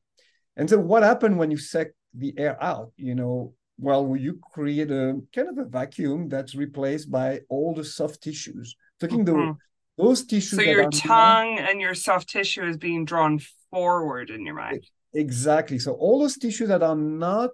And 0.55 0.69
so 0.69 0.79
what 0.79 1.03
happens 1.03 1.35
when 1.35 1.51
you 1.51 1.57
suck 1.57 1.87
the 2.13 2.33
air 2.37 2.61
out? 2.61 2.91
You 2.97 3.15
know, 3.15 3.53
well, 3.77 4.15
you 4.15 4.39
create 4.51 4.91
a 4.91 5.19
kind 5.33 5.49
of 5.49 5.57
a 5.57 5.65
vacuum 5.65 6.29
that's 6.29 6.55
replaced 6.55 7.11
by 7.11 7.41
all 7.49 7.73
the 7.73 7.83
soft 7.83 8.21
tissues. 8.21 8.75
Taking 8.99 9.25
mm-hmm. 9.25 9.51
the 9.51 9.57
those 9.97 10.25
tissues. 10.25 10.57
So 10.57 10.61
your 10.61 10.89
tongue 10.89 11.59
and 11.59 11.81
your 11.81 11.95
soft 11.95 12.29
tissue 12.29 12.65
is 12.65 12.77
being 12.77 13.05
drawn 13.05 13.39
forward 13.69 14.29
in 14.29 14.45
your 14.45 14.55
mind. 14.55 14.85
Exactly. 15.13 15.79
So 15.79 15.93
all 15.93 16.19
those 16.19 16.37
tissues 16.37 16.69
that 16.69 16.83
are 16.83 16.95
not 16.95 17.51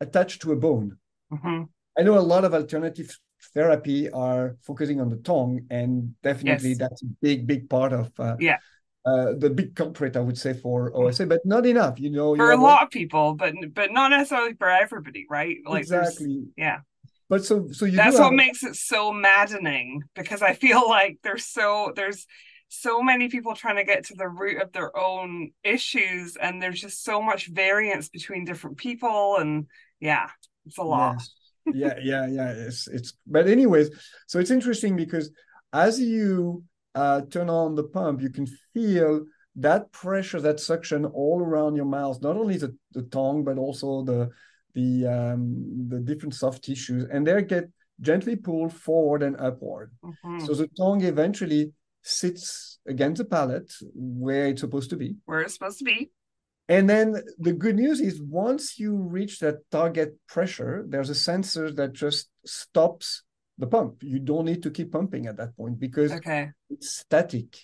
attached 0.00 0.42
to 0.42 0.52
a 0.52 0.56
bone. 0.56 0.98
Mm-hmm. 1.32 1.64
I 1.98 2.02
know 2.02 2.18
a 2.18 2.20
lot 2.20 2.44
of 2.44 2.54
alternative 2.54 3.18
therapy 3.54 4.10
are 4.10 4.56
focusing 4.62 5.00
on 5.00 5.08
the 5.08 5.16
tongue, 5.16 5.66
and 5.70 6.14
definitely 6.22 6.70
yes. 6.70 6.78
that's 6.78 7.02
a 7.02 7.06
big, 7.20 7.46
big 7.46 7.68
part 7.68 7.92
of 7.92 8.12
uh, 8.18 8.36
yeah 8.38 8.58
uh, 9.06 9.34
the 9.38 9.48
big 9.48 9.76
culprit, 9.76 10.16
I 10.16 10.20
would 10.20 10.36
say, 10.36 10.52
for 10.52 10.94
OSA, 10.94 11.26
but 11.26 11.40
not 11.46 11.64
enough. 11.64 12.00
You 12.00 12.10
know, 12.10 12.34
for 12.34 12.50
a 12.50 12.56
lot 12.56 12.82
of 12.82 12.90
people, 12.90 13.34
but 13.34 13.54
but 13.72 13.92
not 13.92 14.10
necessarily 14.10 14.54
for 14.54 14.68
everybody, 14.68 15.26
right? 15.30 15.58
Like 15.64 15.82
exactly. 15.82 16.46
Yeah. 16.56 16.80
But 17.28 17.44
so 17.44 17.68
so 17.70 17.84
you. 17.84 17.96
That's 17.96 18.18
what 18.18 18.24
have... 18.24 18.32
makes 18.32 18.64
it 18.64 18.74
so 18.74 19.12
maddening 19.12 20.02
because 20.16 20.42
I 20.42 20.54
feel 20.54 20.88
like 20.88 21.18
there's 21.22 21.46
so 21.46 21.92
there's 21.94 22.26
so 22.68 23.00
many 23.00 23.28
people 23.28 23.54
trying 23.54 23.76
to 23.76 23.84
get 23.84 24.06
to 24.06 24.16
the 24.16 24.28
root 24.28 24.60
of 24.60 24.72
their 24.72 24.96
own 24.98 25.52
issues, 25.62 26.36
and 26.36 26.60
there's 26.60 26.80
just 26.80 27.04
so 27.04 27.22
much 27.22 27.46
variance 27.46 28.08
between 28.08 28.44
different 28.44 28.76
people, 28.76 29.36
and 29.36 29.66
yeah, 30.00 30.30
it's 30.66 30.78
a 30.78 30.82
lot. 30.82 31.22
Yes. 31.72 31.94
yeah, 32.02 32.26
yeah, 32.26 32.26
yeah. 32.26 32.50
It's 32.50 32.88
it's. 32.88 33.12
But 33.24 33.46
anyways, 33.46 33.90
so 34.26 34.40
it's 34.40 34.50
interesting 34.50 34.96
because 34.96 35.30
as 35.72 36.00
you 36.00 36.64
uh, 36.96 37.20
turn 37.30 37.50
on 37.50 37.74
the 37.74 37.84
pump, 37.84 38.22
you 38.22 38.30
can 38.30 38.46
feel 38.74 39.24
that 39.54 39.92
pressure, 39.92 40.40
that 40.40 40.58
suction 40.58 41.04
all 41.04 41.40
around 41.40 41.76
your 41.76 41.84
mouth, 41.84 42.20
not 42.22 42.36
only 42.36 42.56
the, 42.56 42.74
the 42.92 43.02
tongue, 43.02 43.44
but 43.44 43.58
also 43.58 44.02
the 44.02 44.30
the 44.74 45.06
um, 45.06 45.88
the 45.88 46.00
different 46.00 46.34
soft 46.34 46.64
tissues, 46.64 47.04
and 47.10 47.26
they 47.26 47.42
get 47.42 47.70
gently 48.00 48.36
pulled 48.36 48.72
forward 48.72 49.22
and 49.22 49.36
upward. 49.38 49.90
Mm-hmm. 50.04 50.44
So 50.44 50.54
the 50.54 50.68
tongue 50.76 51.02
eventually 51.02 51.72
sits 52.02 52.78
against 52.86 53.18
the 53.18 53.24
palate 53.24 53.72
where 53.94 54.48
it's 54.48 54.60
supposed 54.60 54.90
to 54.90 54.96
be. 54.96 55.16
Where 55.24 55.40
it's 55.40 55.54
supposed 55.54 55.78
to 55.78 55.84
be. 55.84 56.10
And 56.68 56.90
then 56.90 57.22
the 57.38 57.52
good 57.52 57.76
news 57.76 58.00
is 58.00 58.20
once 58.20 58.78
you 58.78 58.96
reach 58.96 59.38
that 59.38 59.58
target 59.70 60.16
pressure, 60.28 60.84
there's 60.88 61.10
a 61.10 61.14
sensor 61.14 61.70
that 61.72 61.92
just 61.92 62.28
stops 62.44 63.22
the 63.58 63.66
pump. 63.66 64.02
You 64.02 64.18
don't 64.18 64.44
need 64.44 64.62
to 64.62 64.70
keep 64.70 64.92
pumping 64.92 65.26
at 65.26 65.36
that 65.38 65.56
point 65.56 65.78
because 65.78 66.12
okay. 66.12 66.50
it's 66.68 66.98
static. 66.98 67.56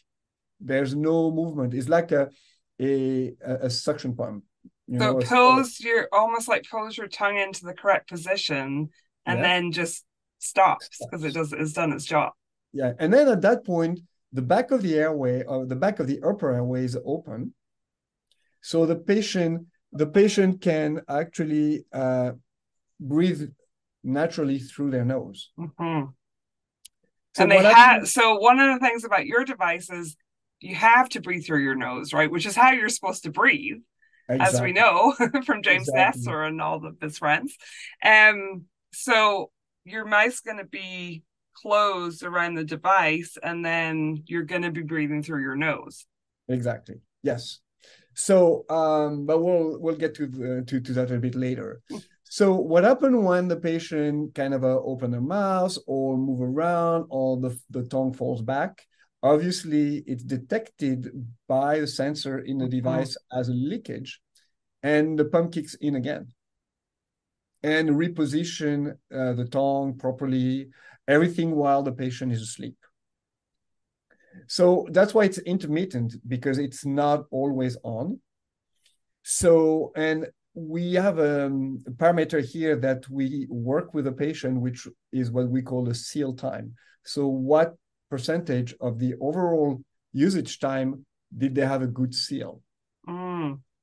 There's 0.60 0.94
no 0.94 1.30
movement. 1.30 1.74
It's 1.74 1.88
like 1.88 2.12
a 2.12 2.30
a, 2.80 3.34
a 3.44 3.70
suction 3.70 4.14
pump. 4.14 4.44
You 4.86 4.98
so 4.98 5.12
know, 5.12 5.18
pose 5.20 5.80
your 5.80 6.08
almost 6.12 6.48
like 6.48 6.64
pose 6.70 6.96
your 6.96 7.08
tongue 7.08 7.38
into 7.38 7.64
the 7.64 7.74
correct 7.74 8.08
position 8.08 8.90
and 9.26 9.38
yeah. 9.38 9.42
then 9.42 9.72
just 9.72 10.04
stops 10.38 10.88
because 10.98 11.24
it 11.24 11.34
does 11.34 11.52
it's 11.52 11.72
done 11.72 11.92
its 11.92 12.04
job. 12.04 12.32
Yeah, 12.72 12.92
and 12.98 13.12
then 13.12 13.28
at 13.28 13.42
that 13.42 13.64
point, 13.64 14.00
the 14.32 14.42
back 14.42 14.70
of 14.70 14.82
the 14.82 14.94
airway 14.94 15.44
or 15.44 15.66
the 15.66 15.76
back 15.76 16.00
of 16.00 16.06
the 16.06 16.20
upper 16.22 16.52
airway 16.52 16.84
is 16.84 16.98
open, 17.04 17.54
so 18.60 18.86
the 18.86 18.96
patient 18.96 19.66
the 19.92 20.06
patient 20.06 20.60
can 20.60 21.02
actually 21.08 21.84
uh, 21.92 22.32
breathe 22.98 23.50
naturally 24.04 24.58
through 24.58 24.90
their 24.90 25.04
nose. 25.04 25.50
Mm-hmm. 25.58 26.10
So 27.34 27.42
and 27.42 27.50
they 27.50 27.62
have 27.62 28.08
so 28.08 28.36
one 28.36 28.60
of 28.60 28.74
the 28.74 28.86
things 28.86 29.04
about 29.04 29.26
your 29.26 29.44
device 29.44 29.88
is 29.90 30.16
you 30.60 30.74
have 30.74 31.08
to 31.10 31.20
breathe 31.20 31.44
through 31.44 31.62
your 31.62 31.74
nose, 31.74 32.12
right? 32.12 32.30
Which 32.30 32.46
is 32.46 32.54
how 32.54 32.72
you're 32.72 32.88
supposed 32.88 33.24
to 33.24 33.30
breathe, 33.30 33.78
exactly. 34.28 34.56
as 34.56 34.62
we 34.62 34.72
know 34.72 35.14
from 35.46 35.62
James 35.62 35.88
exactly. 35.88 36.20
Nestor 36.22 36.42
and 36.42 36.60
all 36.60 36.84
of 36.84 36.96
his 37.00 37.18
friends. 37.18 37.56
Um, 38.04 38.66
so 38.92 39.50
your 39.84 40.04
mouth's 40.04 40.40
going 40.40 40.58
to 40.58 40.64
be 40.64 41.22
closed 41.54 42.22
around 42.22 42.54
the 42.54 42.64
device, 42.64 43.36
and 43.42 43.64
then 43.64 44.22
you're 44.26 44.44
going 44.44 44.62
to 44.62 44.70
be 44.70 44.82
breathing 44.82 45.22
through 45.22 45.42
your 45.42 45.56
nose. 45.56 46.06
Exactly. 46.48 46.96
Yes. 47.22 47.60
So, 48.14 48.64
um, 48.68 49.26
but 49.26 49.42
we'll 49.42 49.80
we'll 49.80 49.96
get 49.96 50.14
to 50.16 50.26
the, 50.26 50.62
to 50.66 50.80
to 50.80 50.92
that 50.92 51.10
a 51.10 51.18
bit 51.18 51.34
later. 51.34 51.82
So 52.32 52.54
what 52.54 52.82
happened 52.82 53.26
when 53.26 53.48
the 53.48 53.58
patient 53.58 54.34
kind 54.34 54.54
of 54.54 54.64
uh, 54.64 54.80
open 54.80 55.10
their 55.10 55.20
mouth 55.20 55.76
or 55.86 56.16
move 56.16 56.40
around 56.40 57.04
or 57.10 57.38
the, 57.38 57.60
the 57.68 57.82
tongue 57.82 58.14
falls 58.14 58.40
back? 58.40 58.86
Obviously, 59.22 60.02
it's 60.06 60.22
detected 60.22 61.10
by 61.46 61.80
the 61.80 61.86
sensor 61.86 62.38
in 62.38 62.56
the 62.56 62.64
mm-hmm. 62.64 62.76
device 62.76 63.18
as 63.30 63.50
a 63.50 63.52
leakage 63.52 64.18
and 64.82 65.18
the 65.18 65.26
pump 65.26 65.52
kicks 65.52 65.74
in 65.74 65.96
again 65.96 66.28
and 67.62 67.90
reposition 67.90 68.92
uh, 69.14 69.34
the 69.34 69.46
tongue 69.52 69.98
properly, 69.98 70.70
everything 71.06 71.54
while 71.54 71.82
the 71.82 71.92
patient 71.92 72.32
is 72.32 72.40
asleep. 72.40 72.78
So 74.46 74.88
that's 74.90 75.12
why 75.12 75.24
it's 75.24 75.36
intermittent 75.36 76.14
because 76.26 76.56
it's 76.56 76.86
not 76.86 77.26
always 77.30 77.76
on. 77.84 78.20
So, 79.22 79.92
and 79.94 80.28
we 80.54 80.94
have 80.94 81.18
um, 81.18 81.82
a 81.86 81.90
parameter 81.90 82.44
here 82.44 82.76
that 82.76 83.08
we 83.08 83.46
work 83.48 83.94
with 83.94 84.06
a 84.06 84.12
patient, 84.12 84.60
which 84.60 84.86
is 85.12 85.30
what 85.30 85.48
we 85.48 85.62
call 85.62 85.84
the 85.84 85.94
seal 85.94 86.34
time. 86.34 86.74
So 87.04 87.26
what 87.26 87.74
percentage 88.10 88.74
of 88.80 88.98
the 88.98 89.14
overall 89.20 89.82
usage 90.12 90.58
time 90.58 91.06
did 91.36 91.54
they 91.54 91.66
have 91.66 91.82
a 91.82 91.86
good 91.86 92.14
seal? 92.14 92.62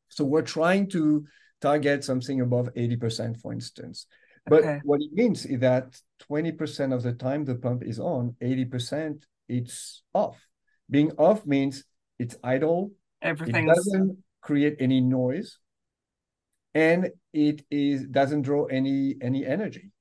So 0.10 0.24
we're 0.24 0.44
trying 0.44 0.90
to 0.92 1.26
target 1.62 2.04
something 2.04 2.42
above 2.42 2.70
80%, 2.76 3.42
for 3.42 3.52
instance. 3.52 4.06
But 4.46 4.60
okay. 4.60 4.80
what 4.84 5.02
it 5.02 5.12
means 5.14 5.46
is 5.46 5.60
that 5.60 6.00
20% 6.30 6.94
of 6.94 7.04
the 7.04 7.14
time 7.14 7.46
the 7.46 7.56
pump 7.56 7.84
is 7.84 8.00
on, 8.00 8.36
80% 8.42 9.24
it's 9.48 10.04
off. 10.14 10.38
Being 10.90 11.12
off 11.18 11.46
means 11.46 11.84
it's 12.18 12.36
idle. 12.44 12.92
Everything 13.22 13.68
doesn't 13.68 14.18
create 14.42 14.78
any 14.80 15.02
noise, 15.02 15.58
and 16.80 17.12
it 17.34 17.62
is 17.70 18.08
doesn't 18.08 18.44
draw 18.44 18.66
any 18.66 19.16
any 19.22 19.46
energy 19.46 19.92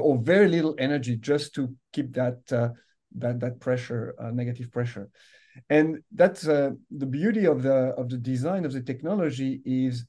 or 0.00 0.18
very 0.18 0.48
little 0.48 0.74
energy 0.78 1.16
just 1.16 1.54
to 1.54 1.62
keep 1.92 2.12
that 2.14 2.40
uh, 2.52 2.70
that 3.22 3.40
that 3.40 3.60
pressure, 3.60 4.14
uh, 4.18 4.30
negative 4.30 4.70
pressure. 4.72 5.08
And 5.70 5.98
that's 6.12 6.48
uh, 6.48 6.70
the 6.90 7.06
beauty 7.06 7.44
of 7.46 7.62
the 7.62 7.78
of 8.00 8.08
the 8.08 8.16
design 8.16 8.64
of 8.64 8.72
the 8.72 8.82
technology 8.82 9.60
is 9.64 10.04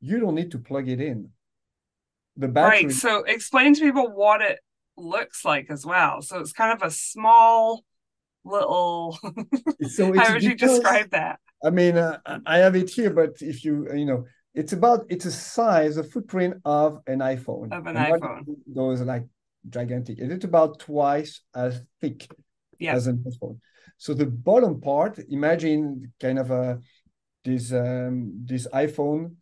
you 0.00 0.18
don't 0.18 0.34
need 0.34 0.50
to 0.50 0.58
plug 0.58 0.88
it 0.88 1.00
in. 1.00 1.30
The 2.36 2.48
battery. 2.48 2.86
Right. 2.86 2.92
So 2.92 3.22
explain 3.22 3.74
to 3.74 3.80
people 3.80 4.10
what 4.10 4.42
it 4.42 4.58
looks 4.96 5.44
like 5.44 5.66
as 5.70 5.86
well. 5.86 6.20
So 6.22 6.40
it's 6.40 6.52
kind 6.52 6.72
of 6.76 6.82
a 6.82 6.90
small 6.90 7.84
little. 8.44 9.16
so 9.88 10.12
how 10.18 10.32
would 10.32 10.42
you 10.42 10.56
describe 10.56 11.10
that? 11.10 11.38
I 11.64 11.70
mean, 11.70 11.96
uh, 11.96 12.18
I 12.44 12.58
have 12.58 12.74
it 12.74 12.90
here, 12.90 13.10
but 13.10 13.34
if 13.40 13.64
you 13.64 13.74
you 13.94 14.06
know, 14.06 14.24
it's 14.54 14.72
about 14.72 15.06
it's 15.08 15.24
a 15.24 15.32
size, 15.32 15.96
a 15.96 16.04
footprint 16.04 16.54
of 16.64 17.00
an 17.06 17.18
iPhone. 17.18 17.72
Of 17.72 17.86
an 17.86 17.96
and 17.96 18.22
iPhone. 18.22 18.44
Those 18.66 19.00
like 19.00 19.26
gigantic. 19.68 20.18
It's 20.20 20.44
about 20.44 20.78
twice 20.78 21.40
as 21.54 21.82
thick 22.00 22.28
yeah. 22.78 22.94
as 22.94 23.08
an 23.08 23.24
iPhone. 23.26 23.58
So 23.96 24.14
the 24.14 24.26
bottom 24.26 24.80
part, 24.80 25.18
imagine 25.28 26.12
kind 26.20 26.38
of 26.38 26.50
a 26.50 26.78
this 27.44 27.72
um, 27.72 28.44
this 28.44 28.66
iPhone, 28.72 29.34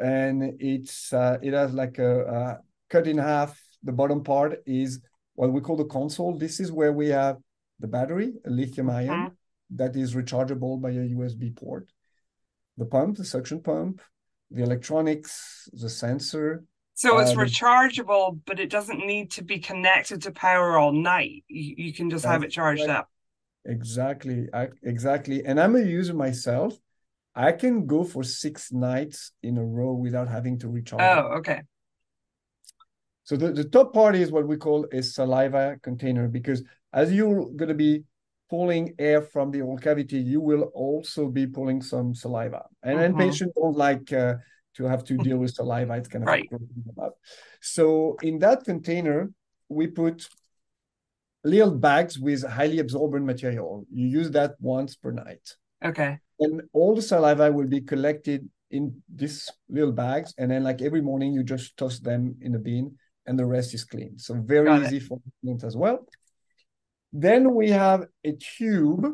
and 0.00 0.54
it's 0.60 1.12
uh, 1.12 1.38
it 1.42 1.52
has 1.52 1.72
like 1.72 1.98
a, 1.98 2.20
a 2.24 2.58
cut 2.88 3.06
in 3.06 3.18
half. 3.18 3.60
The 3.82 3.92
bottom 3.92 4.22
part 4.22 4.62
is 4.66 5.00
what 5.34 5.52
we 5.52 5.60
call 5.60 5.76
the 5.76 5.84
console. 5.84 6.38
This 6.38 6.60
is 6.60 6.70
where 6.70 6.92
we 6.92 7.08
have 7.08 7.38
the 7.80 7.88
battery, 7.88 8.34
a 8.46 8.50
lithium 8.50 8.90
ion 8.90 9.08
mm-hmm. 9.08 9.76
that 9.76 9.96
is 9.96 10.14
rechargeable 10.14 10.80
by 10.80 10.90
a 10.90 11.08
USB 11.16 11.56
port, 11.56 11.88
the 12.76 12.84
pump, 12.84 13.16
the 13.16 13.24
suction 13.24 13.62
pump, 13.62 14.02
the 14.50 14.62
electronics, 14.62 15.68
the 15.72 15.88
sensor. 15.88 16.64
So 16.94 17.18
it's 17.18 17.30
uh, 17.30 17.36
rechargeable, 17.36 18.40
but 18.44 18.60
it 18.60 18.68
doesn't 18.68 19.06
need 19.06 19.30
to 19.32 19.44
be 19.44 19.58
connected 19.58 20.22
to 20.22 20.32
power 20.32 20.76
all 20.76 20.92
night. 20.92 21.44
You, 21.48 21.74
you 21.78 21.92
can 21.92 22.10
just 22.10 22.24
have 22.24 22.42
it 22.42 22.50
charged 22.50 22.82
right. 22.82 22.90
up. 22.90 23.08
Exactly, 23.64 24.48
I, 24.52 24.68
exactly. 24.82 25.44
And 25.44 25.60
I'm 25.60 25.76
a 25.76 25.80
user 25.80 26.14
myself. 26.14 26.74
I 27.34 27.52
can 27.52 27.86
go 27.86 28.04
for 28.04 28.22
six 28.22 28.72
nights 28.72 29.32
in 29.42 29.56
a 29.56 29.64
row 29.64 29.92
without 29.92 30.28
having 30.28 30.58
to 30.58 30.68
recharge. 30.68 31.02
Oh, 31.02 31.38
okay. 31.38 31.62
So 33.22 33.36
the, 33.36 33.52
the 33.52 33.64
top 33.64 33.94
part 33.94 34.16
is 34.16 34.32
what 34.32 34.48
we 34.48 34.56
call 34.56 34.86
a 34.92 35.02
saliva 35.02 35.78
container 35.82 36.26
because 36.26 36.64
as 36.92 37.12
you're 37.12 37.46
going 37.50 37.68
to 37.68 37.74
be 37.74 38.02
pulling 38.50 38.94
air 38.98 39.22
from 39.22 39.50
the 39.52 39.62
oral 39.62 39.78
cavity, 39.78 40.18
you 40.18 40.40
will 40.40 40.64
also 40.74 41.28
be 41.28 41.46
pulling 41.46 41.80
some 41.80 42.14
saliva. 42.14 42.64
And 42.82 42.98
then 42.98 43.12
mm-hmm. 43.12 43.20
patients 43.20 43.54
don't 43.56 43.76
like 43.76 44.12
uh, 44.12 44.34
to 44.76 44.84
have 44.84 45.04
to 45.04 45.16
deal 45.16 45.38
with 45.38 45.54
saliva. 45.54 45.94
It's 45.94 46.08
kind 46.08 46.24
of 46.24 46.28
right. 46.28 46.48
So 47.62 48.16
in 48.22 48.40
that 48.40 48.64
container, 48.64 49.30
we 49.68 49.86
put 49.86 50.28
little 51.44 51.70
bags 51.70 52.18
with 52.18 52.46
highly 52.46 52.80
absorbent 52.80 53.24
material. 53.24 53.86
You 53.92 54.06
use 54.08 54.30
that 54.32 54.56
once 54.58 54.96
per 54.96 55.12
night. 55.12 55.54
Okay. 55.84 56.18
And 56.40 56.62
all 56.72 56.94
the 56.94 57.02
saliva 57.02 57.52
will 57.52 57.68
be 57.68 57.80
collected 57.80 58.48
in 58.70 59.00
these 59.14 59.50
little 59.68 59.92
bags. 59.92 60.34
And 60.38 60.50
then 60.50 60.64
like 60.64 60.82
every 60.82 61.00
morning 61.00 61.32
you 61.32 61.42
just 61.44 61.76
toss 61.76 61.98
them 62.00 62.36
in 62.40 62.52
the 62.52 62.58
bin 62.58 62.96
and 63.26 63.38
the 63.38 63.46
rest 63.46 63.74
is 63.74 63.84
clean. 63.84 64.18
So 64.18 64.34
very 64.34 64.66
Got 64.66 64.82
easy 64.82 64.96
it. 64.96 65.04
for 65.04 65.20
maintenance 65.42 65.64
as 65.64 65.76
well. 65.76 66.06
Then 67.12 67.54
we 67.54 67.70
have 67.70 68.06
a 68.24 68.32
tube, 68.32 69.06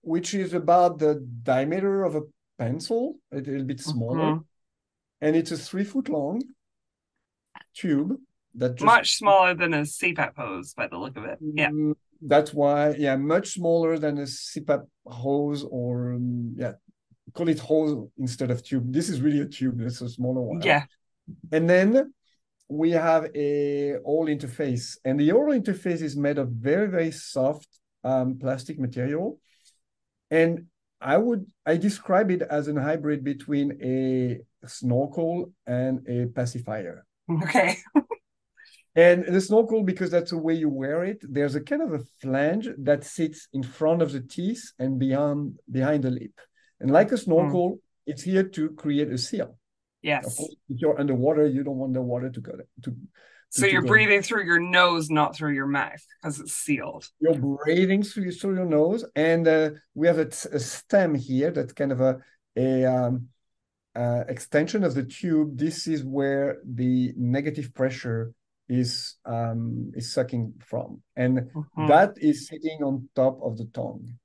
which 0.00 0.34
is 0.34 0.54
about 0.54 0.98
the 0.98 1.26
diameter 1.42 2.04
of 2.04 2.14
a 2.14 2.22
pencil, 2.58 3.16
a 3.32 3.36
little 3.36 3.64
bit 3.64 3.80
smaller. 3.80 4.34
Mm-hmm. 4.34 4.42
And 5.20 5.36
it's 5.36 5.52
a 5.52 5.56
three 5.56 5.84
foot 5.84 6.08
long 6.08 6.42
tube 7.74 8.16
that 8.54 8.76
just, 8.76 8.84
much 8.84 9.16
smaller 9.16 9.54
than 9.54 9.74
a 9.74 9.80
CPAP 9.80 10.36
hose 10.36 10.74
by 10.74 10.86
the 10.86 10.96
look 10.98 11.16
of 11.16 11.24
it. 11.24 11.38
Yeah. 11.40 11.70
Mm, 11.70 11.94
that's 12.20 12.54
why, 12.54 12.90
yeah, 12.90 13.16
much 13.16 13.54
smaller 13.54 13.98
than 13.98 14.18
a 14.18 14.22
CPAP 14.22 14.86
hose 15.06 15.64
or, 15.64 16.14
um, 16.14 16.54
yeah, 16.56 16.72
call 17.32 17.48
it 17.48 17.58
hose 17.58 18.08
instead 18.18 18.50
of 18.50 18.62
tube. 18.62 18.92
This 18.92 19.08
is 19.08 19.20
really 19.20 19.40
a 19.40 19.46
tube, 19.46 19.80
it's 19.80 20.00
a 20.00 20.08
smaller 20.08 20.40
one. 20.40 20.62
Yeah. 20.62 20.84
And 21.52 21.68
then 21.68 22.12
we 22.68 22.90
have 22.90 23.30
a 23.34 23.96
oral 24.04 24.34
interface 24.34 24.96
and 25.04 25.20
the 25.20 25.32
oral 25.32 25.58
interface 25.58 26.02
is 26.02 26.16
made 26.16 26.38
of 26.38 26.48
very 26.48 26.88
very 26.88 27.10
soft 27.10 27.68
um, 28.04 28.38
plastic 28.38 28.78
material. 28.78 29.38
And 30.30 30.66
i 31.00 31.18
would 31.18 31.44
i 31.66 31.76
describe 31.76 32.30
it 32.30 32.40
as 32.42 32.66
a 32.68 32.80
hybrid 32.80 33.22
between 33.22 33.78
a 33.82 34.40
snorkel 34.66 35.52
and 35.66 36.08
a 36.08 36.26
pacifier. 36.26 37.04
Okay. 37.30 37.76
And 38.96 39.24
the 39.24 39.40
snorkel 39.40 39.82
because 39.82 40.10
that's 40.10 40.30
the 40.30 40.38
way 40.38 40.54
you 40.54 40.68
wear 40.68 41.02
it 41.02 41.18
there's 41.28 41.56
a 41.56 41.60
kind 41.60 41.82
of 41.82 41.92
a 41.94 42.04
flange 42.22 42.68
that 42.78 43.02
sits 43.02 43.48
in 43.52 43.64
front 43.64 44.02
of 44.02 44.12
the 44.12 44.20
teeth 44.20 44.70
and 44.78 45.00
beyond 45.00 45.58
behind 45.68 46.04
the 46.04 46.12
lip. 46.12 46.40
And 46.80 46.92
like 46.92 47.10
a 47.10 47.18
snorkel 47.18 47.72
mm. 47.72 47.78
it's 48.06 48.22
here 48.22 48.44
to 48.44 48.70
create 48.70 49.08
a 49.08 49.18
seal 49.18 49.58
Yes. 50.04 50.38
If 50.38 50.80
you're 50.82 51.00
underwater, 51.00 51.46
you 51.46 51.64
don't 51.64 51.78
want 51.78 51.94
the 51.94 52.02
water 52.02 52.28
to 52.28 52.40
go 52.40 52.52
to. 52.52 52.64
to 52.82 52.96
so 53.48 53.64
you're 53.64 53.82
breathing 53.82 54.20
through 54.20 54.44
your 54.44 54.60
nose, 54.60 55.08
not 55.08 55.34
through 55.34 55.54
your 55.54 55.66
mouth, 55.66 56.04
because 56.20 56.40
it's 56.40 56.52
sealed. 56.52 57.08
You're 57.20 57.38
breathing 57.38 58.02
through, 58.02 58.32
through 58.32 58.56
your 58.56 58.66
nose, 58.66 59.04
and 59.16 59.48
uh, 59.48 59.70
we 59.94 60.06
have 60.06 60.18
a, 60.18 60.26
a, 60.26 60.60
stem 60.60 61.14
here 61.14 61.52
that's 61.52 61.72
kind 61.72 61.90
of 61.90 62.02
a 62.02 62.18
a 62.56 62.84
um, 62.84 63.28
uh, 63.96 64.24
extension 64.28 64.84
of 64.84 64.94
the 64.94 65.04
tube. 65.04 65.56
This 65.56 65.86
is 65.86 66.04
where 66.04 66.58
the 66.66 67.14
negative 67.16 67.72
pressure 67.72 68.34
is 68.68 69.14
um, 69.24 69.92
is 69.94 70.12
sucking 70.12 70.54
from, 70.58 71.00
and 71.16 71.38
mm-hmm. 71.38 71.86
that 71.86 72.14
is 72.18 72.48
sitting 72.48 72.82
on 72.82 73.08
top 73.14 73.38
of 73.42 73.56
the 73.56 73.66
tongue. 73.72 74.18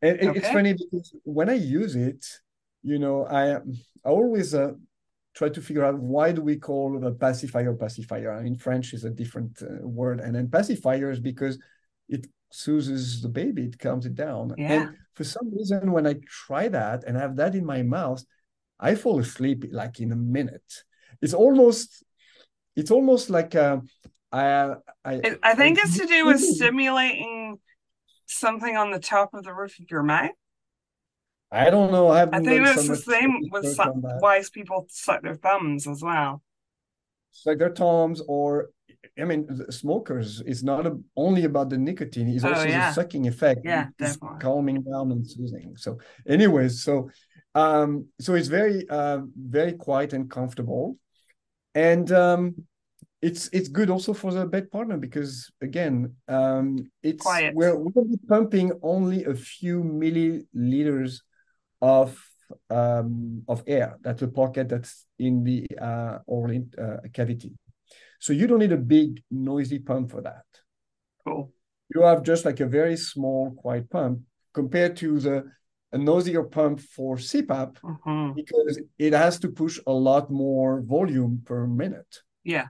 And 0.00 0.20
okay. 0.20 0.38
it's 0.38 0.48
funny 0.48 0.72
because 0.72 1.14
when 1.24 1.50
I 1.50 1.54
use 1.54 1.96
it, 1.96 2.24
you 2.82 2.98
know, 2.98 3.26
I, 3.26 3.56
I 3.56 4.08
always 4.08 4.54
uh, 4.54 4.72
try 5.34 5.48
to 5.48 5.60
figure 5.60 5.84
out 5.84 5.98
why 5.98 6.32
do 6.32 6.42
we 6.42 6.56
call 6.56 6.98
the 6.98 7.12
pacifier 7.12 7.74
pacifier. 7.74 8.40
In 8.42 8.56
French 8.56 8.92
is 8.92 9.04
a 9.04 9.10
different 9.10 9.62
uh, 9.62 9.86
word, 9.86 10.20
and 10.20 10.34
then 10.34 10.50
pacifier 10.50 11.10
is 11.10 11.20
because 11.20 11.58
it 12.08 12.26
soothes 12.50 13.22
the 13.22 13.28
baby, 13.28 13.64
it 13.64 13.78
calms 13.78 14.06
it 14.06 14.14
down. 14.14 14.54
Yeah. 14.56 14.72
And 14.72 14.96
for 15.14 15.24
some 15.24 15.54
reason, 15.54 15.92
when 15.92 16.06
I 16.06 16.16
try 16.26 16.68
that 16.68 17.04
and 17.04 17.16
have 17.16 17.36
that 17.36 17.54
in 17.54 17.64
my 17.64 17.82
mouth, 17.82 18.24
I 18.78 18.94
fall 18.94 19.20
asleep 19.20 19.66
like 19.70 20.00
in 20.00 20.12
a 20.12 20.16
minute. 20.16 20.84
It's 21.20 21.34
almost, 21.34 22.02
it's 22.74 22.90
almost 22.90 23.30
like 23.30 23.54
uh, 23.54 23.78
I, 24.32 24.74
I, 25.04 25.36
I 25.42 25.54
think 25.54 25.78
I, 25.78 25.82
it's 25.84 25.98
to 25.98 26.06
do 26.06 26.26
with 26.26 26.40
stimulating 26.40 27.58
something 28.26 28.76
on 28.76 28.90
the 28.90 29.00
top 29.00 29.34
of 29.34 29.44
the 29.44 29.52
roof 29.52 29.78
of 29.78 29.90
your 29.90 30.02
mouth. 30.02 30.30
I 31.52 31.70
don't 31.70 31.90
know. 31.90 32.08
I, 32.08 32.22
I 32.22 32.40
think 32.40 32.66
it's 32.66 32.86
so 32.86 32.94
the 32.94 32.96
same 32.96 33.40
with 33.50 33.74
some 33.74 34.02
wise 34.02 34.50
people 34.50 34.86
suck 34.88 35.22
their 35.22 35.34
thumbs 35.34 35.86
as 35.86 36.02
well. 36.02 36.42
Suck 37.32 37.58
their 37.58 37.70
thumbs, 37.70 38.22
or 38.28 38.70
I 39.18 39.24
mean, 39.24 39.48
smokers. 39.70 40.42
It's 40.46 40.62
not 40.62 40.86
a, 40.86 40.96
only 41.16 41.44
about 41.44 41.70
the 41.70 41.78
nicotine. 41.78 42.28
It's 42.28 42.44
oh, 42.44 42.50
also 42.50 42.66
yeah. 42.66 42.88
the 42.90 42.94
sucking 42.94 43.26
effect. 43.26 43.62
Yeah, 43.64 43.88
it's 43.98 44.14
definitely. 44.14 44.40
calming 44.40 44.82
down 44.82 45.10
and 45.10 45.26
soothing. 45.26 45.76
So, 45.76 45.98
anyways, 46.28 46.84
so 46.84 47.10
um, 47.54 48.06
so 48.20 48.34
it's 48.34 48.48
very 48.48 48.88
uh, 48.88 49.20
very 49.36 49.72
quiet 49.72 50.12
and 50.12 50.30
comfortable, 50.30 50.98
and 51.74 52.10
um, 52.12 52.54
it's 53.22 53.48
it's 53.52 53.68
good 53.68 53.90
also 53.90 54.12
for 54.12 54.32
the 54.32 54.46
bed 54.46 54.70
partner 54.70 54.96
because 54.96 55.50
again, 55.60 56.14
um, 56.28 56.90
it's 57.02 57.22
quiet. 57.22 57.54
we're 57.54 57.76
we're 57.76 57.90
going 57.90 58.10
to 58.10 58.16
be 58.16 58.26
pumping 58.28 58.72
only 58.82 59.24
a 59.24 59.34
few 59.34 59.82
milliliters 59.82 61.22
of 61.80 62.18
um, 62.68 63.42
of 63.48 63.62
air. 63.66 63.96
That's 64.02 64.22
a 64.22 64.28
pocket 64.28 64.68
that's 64.68 65.06
in 65.18 65.44
the 65.44 65.66
uh, 65.80 66.18
oral 66.26 66.64
uh, 66.78 67.08
cavity. 67.12 67.52
So 68.18 68.32
you 68.32 68.46
don't 68.46 68.58
need 68.58 68.72
a 68.72 68.76
big 68.76 69.22
noisy 69.30 69.78
pump 69.78 70.10
for 70.10 70.20
that. 70.22 70.44
Cool. 71.26 71.52
You 71.94 72.02
have 72.02 72.22
just 72.22 72.44
like 72.44 72.60
a 72.60 72.66
very 72.66 72.96
small, 72.96 73.52
quiet 73.52 73.90
pump 73.90 74.20
compared 74.52 74.96
to 74.98 75.18
the 75.18 75.44
a 75.92 75.98
noisier 75.98 76.44
pump 76.44 76.80
for 76.80 77.16
CPAP 77.16 77.76
mm-hmm. 77.80 78.32
because 78.34 78.80
it 78.98 79.12
has 79.12 79.40
to 79.40 79.48
push 79.48 79.80
a 79.86 79.92
lot 79.92 80.30
more 80.30 80.82
volume 80.82 81.42
per 81.44 81.66
minute. 81.66 82.18
Yeah. 82.44 82.68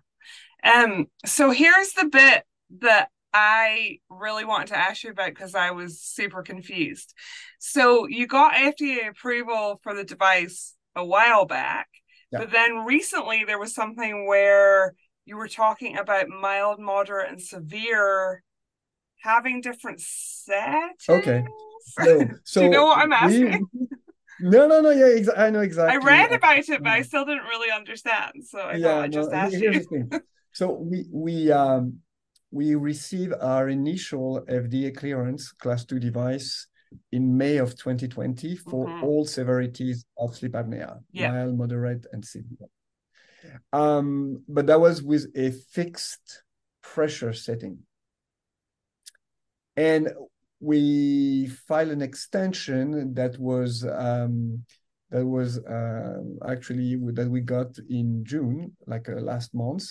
Um. 0.64 1.06
So 1.26 1.50
here's 1.50 1.92
the 1.92 2.06
bit 2.06 2.44
that 2.80 3.10
I 3.32 3.98
really 4.08 4.44
wanted 4.44 4.68
to 4.68 4.78
ask 4.78 5.04
you 5.04 5.10
about 5.10 5.30
because 5.30 5.54
I 5.54 5.70
was 5.70 6.00
super 6.00 6.42
confused. 6.42 7.14
So 7.58 8.06
you 8.08 8.26
got 8.26 8.54
FDA 8.54 9.08
approval 9.08 9.80
for 9.82 9.94
the 9.94 10.04
device 10.04 10.74
a 10.96 11.04
while 11.04 11.46
back, 11.46 11.88
yeah. 12.32 12.40
but 12.40 12.50
then 12.50 12.84
recently 12.84 13.44
there 13.44 13.58
was 13.58 13.74
something 13.74 14.26
where 14.26 14.94
you 15.24 15.36
were 15.36 15.48
talking 15.48 15.96
about 15.96 16.28
mild, 16.28 16.80
moderate, 16.80 17.30
and 17.30 17.40
severe 17.40 18.42
having 19.22 19.60
different 19.60 20.00
settings. 20.00 21.08
Okay. 21.08 21.44
So, 21.82 22.28
so 22.44 22.60
Do 22.62 22.66
you 22.66 22.70
know 22.72 22.84
what 22.84 22.98
I'm 22.98 23.12
asking? 23.12 23.68
We, 23.72 23.88
no, 24.40 24.66
no, 24.66 24.80
no. 24.80 24.90
Yeah, 24.90 25.20
exa- 25.20 25.38
I 25.38 25.50
know 25.50 25.60
exactly. 25.60 26.02
I 26.02 26.04
read 26.04 26.32
about 26.32 26.58
it, 26.58 26.82
but 26.82 26.88
I 26.88 27.02
still 27.02 27.24
didn't 27.24 27.44
really 27.44 27.70
understand. 27.70 28.32
So 28.48 28.58
I 28.60 28.76
yeah, 28.76 28.88
thought 28.88 29.04
I 29.04 29.08
just 29.08 29.30
no, 29.30 29.36
asked 29.36 29.54
you. 29.54 30.08
so 30.52 30.72
we 30.72 31.06
we 31.12 31.52
um 31.52 32.00
we 32.50 32.74
received 32.74 33.34
our 33.40 33.68
initial 33.68 34.44
FDA 34.48 34.96
clearance 34.96 35.52
class 35.52 35.84
two 35.84 36.00
device 36.00 36.66
in 37.12 37.36
May 37.36 37.58
of 37.58 37.76
2020 37.76 38.56
for 38.56 38.86
mm-hmm. 38.86 39.04
all 39.04 39.24
severities 39.24 40.04
of 40.18 40.36
sleep 40.36 40.52
apnea, 40.52 41.00
yeah. 41.12 41.30
mild, 41.30 41.56
moderate, 41.56 42.06
and 42.12 42.24
severe. 42.24 42.68
Um, 43.72 44.42
but 44.48 44.66
that 44.66 44.80
was 44.80 45.02
with 45.02 45.26
a 45.36 45.52
fixed 45.72 46.42
pressure 46.82 47.32
setting. 47.32 47.78
And 49.76 50.10
we 50.58 51.46
filed 51.68 51.90
an 51.90 52.02
extension 52.02 53.14
that 53.14 53.38
was 53.38 53.84
um, 53.84 54.64
that 55.10 55.24
was 55.24 55.58
uh, 55.58 56.18
actually 56.48 56.96
that 57.12 57.28
we 57.30 57.40
got 57.40 57.78
in 57.88 58.24
June, 58.24 58.76
like 58.86 59.08
uh, 59.08 59.12
last 59.14 59.54
month, 59.54 59.84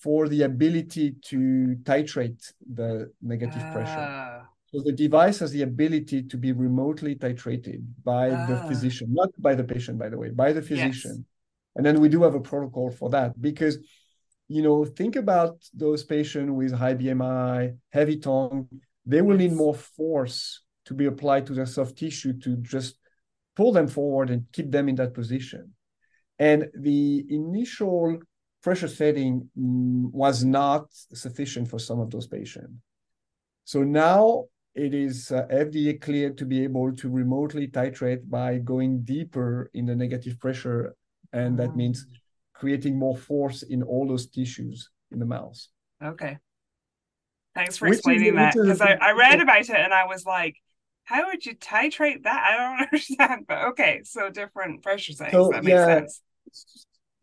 for 0.00 0.28
the 0.28 0.42
ability 0.42 1.14
to 1.26 1.76
titrate 1.82 2.52
the 2.74 3.12
negative 3.22 3.62
pressure. 3.72 4.06
Ah. 4.08 4.48
So 4.74 4.82
the 4.82 4.92
device 4.92 5.40
has 5.40 5.52
the 5.52 5.62
ability 5.62 6.22
to 6.24 6.36
be 6.36 6.52
remotely 6.52 7.14
titrated 7.14 7.84
by 8.02 8.30
the 8.30 8.58
ah. 8.58 8.68
physician, 8.68 9.08
not 9.12 9.28
by 9.38 9.54
the 9.54 9.64
patient, 9.64 9.98
by 9.98 10.08
the 10.08 10.18
way, 10.18 10.30
by 10.30 10.52
the 10.52 10.62
physician. 10.62 11.16
Yes. 11.18 11.26
And 11.76 11.86
then 11.86 12.00
we 12.00 12.08
do 12.08 12.22
have 12.22 12.34
a 12.34 12.40
protocol 12.40 12.90
for 12.90 13.10
that 13.10 13.40
because, 13.40 13.78
you 14.48 14.62
know, 14.62 14.84
think 14.84 15.16
about 15.16 15.58
those 15.72 16.04
patients 16.04 16.50
with 16.50 16.72
high 16.72 16.94
BMI, 16.94 17.76
heavy 17.90 18.18
tongue, 18.18 18.68
they 19.06 19.22
will 19.22 19.36
need 19.36 19.52
more 19.52 19.74
force 19.74 20.62
to 20.86 20.94
be 20.94 21.06
applied 21.06 21.46
to 21.46 21.54
their 21.54 21.66
soft 21.66 21.96
tissue 21.96 22.38
to 22.40 22.56
just 22.56 22.96
pull 23.56 23.72
them 23.72 23.86
forward 23.86 24.30
and 24.30 24.46
keep 24.52 24.70
them 24.70 24.88
in 24.88 24.96
that 24.96 25.14
position. 25.14 25.74
And 26.38 26.68
the 26.74 27.24
initial 27.28 28.18
pressure 28.62 28.88
setting 28.88 29.48
mm, 29.58 30.10
was 30.12 30.44
not 30.44 30.86
sufficient 30.92 31.68
for 31.68 31.78
some 31.78 32.00
of 32.00 32.10
those 32.10 32.26
patients. 32.26 32.72
So 33.64 33.82
now 33.82 34.46
it 34.74 34.94
is 34.94 35.30
uh, 35.30 35.46
FDA 35.50 36.00
cleared 36.00 36.38
to 36.38 36.44
be 36.44 36.62
able 36.64 36.94
to 36.96 37.10
remotely 37.10 37.68
titrate 37.68 38.28
by 38.28 38.58
going 38.58 39.02
deeper 39.02 39.70
in 39.74 39.86
the 39.86 39.94
negative 39.94 40.38
pressure. 40.40 40.94
And 41.32 41.58
that 41.58 41.76
means 41.76 42.06
mm. 42.06 42.10
creating 42.54 42.98
more 42.98 43.16
force 43.16 43.62
in 43.62 43.82
all 43.82 44.06
those 44.06 44.26
tissues 44.26 44.90
in 45.10 45.18
the 45.18 45.26
mouth. 45.26 45.60
Okay. 46.02 46.38
Thanks 47.54 47.76
for 47.76 47.88
explaining 47.88 48.34
that 48.36 48.54
because 48.54 48.80
I, 48.80 48.92
I 48.94 49.12
read 49.12 49.40
about 49.40 49.60
it 49.60 49.70
and 49.70 49.92
I 49.92 50.06
was 50.06 50.24
like, 50.24 50.56
how 51.04 51.26
would 51.26 51.44
you 51.44 51.54
titrate 51.54 52.24
that? 52.24 52.48
I 52.48 52.56
don't 52.56 52.82
understand. 52.86 53.44
But 53.46 53.64
okay, 53.68 54.02
so 54.04 54.30
different 54.30 54.82
pressure 54.82 55.12
settings. 55.12 55.32
So, 55.34 55.50
that 55.50 55.64
makes 55.64 55.74
yeah, 55.74 55.86
sense. 55.86 56.22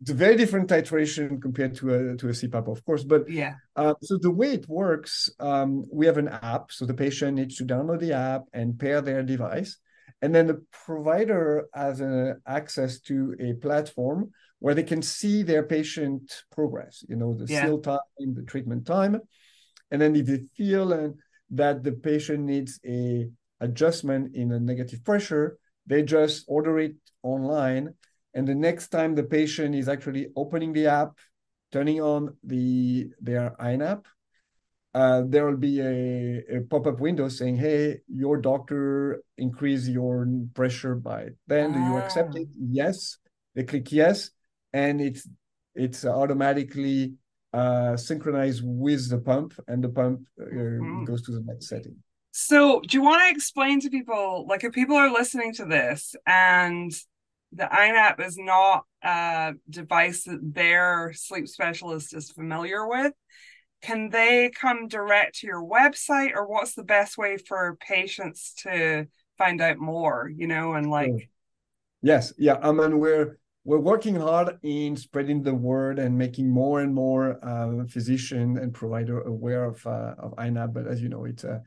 It's 0.01 0.12
a 0.12 0.13
very 0.13 0.38
different 0.38 0.69
titration 0.69 1.41
compared 1.41 1.75
to 1.75 1.93
a 1.93 2.17
to 2.17 2.29
a 2.29 2.31
CPAP, 2.31 2.71
of 2.71 2.85
course. 2.85 3.03
But 3.03 3.29
yeah. 3.29 3.55
Uh, 3.75 3.95
so 4.01 4.17
the 4.17 4.31
way 4.31 4.53
it 4.53 4.67
works, 4.69 5.29
um, 5.39 5.85
we 5.91 6.05
have 6.05 6.17
an 6.17 6.29
app. 6.29 6.71
So 6.71 6.85
the 6.85 6.93
patient 6.93 7.35
needs 7.35 7.57
to 7.57 7.65
download 7.65 7.99
the 7.99 8.13
app 8.13 8.43
and 8.53 8.79
pair 8.79 9.01
their 9.01 9.23
device, 9.23 9.77
and 10.21 10.33
then 10.33 10.47
the 10.47 10.63
provider 10.85 11.67
has 11.73 11.99
a, 11.99 12.38
access 12.47 13.01
to 13.01 13.35
a 13.39 13.53
platform 13.53 14.31
where 14.59 14.75
they 14.75 14.83
can 14.83 15.01
see 15.01 15.43
their 15.43 15.63
patient 15.63 16.43
progress. 16.51 17.03
You 17.09 17.17
know, 17.17 17.33
the 17.33 17.51
yeah. 17.51 17.65
seal 17.65 17.79
time, 17.79 17.99
the 18.19 18.43
treatment 18.43 18.85
time 18.85 19.21
and 19.91 20.01
then 20.01 20.15
if 20.15 20.27
they 20.27 20.39
feel 20.55 20.93
uh, 20.93 21.09
that 21.51 21.83
the 21.83 21.91
patient 21.91 22.41
needs 22.41 22.79
a 22.85 23.27
adjustment 23.59 24.35
in 24.35 24.51
a 24.51 24.59
negative 24.59 25.03
pressure, 25.03 25.57
they 25.88 26.03
just 26.03 26.45
order 26.47 26.79
it 26.79 26.95
online. 27.23 27.93
And 28.34 28.48
the 28.48 28.56
next 28.56 28.89
time 28.89 29.15
the 29.15 29.24
patient 29.24 29.76
is 29.76 29.89
actually 29.89 30.28
opening 30.36 30.74
the 30.74 30.88
app, 30.88 31.18
turning 31.72 32.02
on 32.02 32.36
the 32.44 33.10
their 33.20 33.56
INAP, 33.60 34.06
uh, 34.94 35.24
there 35.28 35.46
will 35.46 35.58
be 35.58 35.80
a, 35.82 36.58
a, 36.58 36.62
pop-up 36.70 37.00
window 37.00 37.30
saying, 37.30 37.58
"Hey, 37.58 38.02
your 38.08 38.38
doctor 38.38 39.24
increase 39.38 39.88
your 39.88 40.28
pressure 40.56 40.96
by 40.96 41.30
then. 41.48 41.74
Do 41.74 41.80
you 41.80 41.98
accept 41.98 42.36
it? 42.36 42.48
Ah. 42.50 42.65
Yes." 42.72 43.18
They 43.56 43.63
click 43.63 43.92
yes, 43.92 44.32
and 44.74 45.02
it's 45.02 45.28
it's 45.76 46.06
automatically 46.06 47.15
uh, 47.54 47.98
synchronize 47.98 48.62
with 48.63 49.10
the 49.10 49.20
pump, 49.20 49.54
and 49.68 49.84
the 49.84 49.89
pump 49.89 50.22
uh, 50.39 50.46
mm-hmm. 50.46 51.04
goes 51.06 51.22
to 51.24 51.32
the 51.32 51.42
next 51.46 51.68
setting. 51.68 51.96
So, 52.32 52.82
do 52.82 52.96
you 52.96 53.02
want 53.02 53.22
to 53.24 53.36
explain 53.36 53.80
to 53.82 53.89
people, 53.89 54.46
like, 54.48 54.63
if 54.63 54.72
people 54.72 54.96
are 54.96 55.12
listening 55.12 55.54
to 55.56 55.65
this 55.65 56.15
and 56.28 56.92
the 57.51 57.63
INAP 57.63 58.25
is 58.25 58.38
not 58.38 58.83
a 59.03 59.53
device 59.69 60.23
that 60.25 60.39
their 60.41 61.13
sleep 61.13 61.47
specialist 61.47 62.15
is 62.15 62.31
familiar 62.31 62.88
with, 62.88 63.13
can 63.81 64.09
they 64.09 64.49
come 64.49 64.88
direct 64.88 65.39
to 65.39 65.47
your 65.47 65.63
website, 65.63 66.35
or 66.35 66.47
what's 66.47 66.75
the 66.75 66.83
best 66.83 67.17
way 67.17 67.38
for 67.38 67.77
patients 67.79 68.53
to 68.63 69.07
find 69.38 69.62
out 69.62 69.77
more? 69.77 70.29
You 70.33 70.47
know, 70.47 70.73
and 70.73 70.89
like, 70.89 71.29
yes, 72.01 72.33
yeah, 72.38 72.59
I 72.62 72.71
mean, 72.71 72.99
we're 72.99 73.38
we're 73.63 73.79
working 73.79 74.15
hard 74.15 74.57
in 74.63 74.95
spreading 74.95 75.43
the 75.43 75.53
word 75.53 75.99
and 75.99 76.17
making 76.17 76.49
more 76.49 76.81
and 76.81 76.93
more 76.93 77.39
uh, 77.43 77.85
physician 77.88 78.57
and 78.57 78.73
provider 78.73 79.21
aware 79.21 79.63
of 79.63 79.85
uh, 79.88 80.15
of 80.17 80.35
INAP. 80.38 80.73
But 80.73 80.88
as 80.88 81.01
you 81.01 81.09
know, 81.09 81.25
it's 81.25 81.43
uh, 81.43 81.59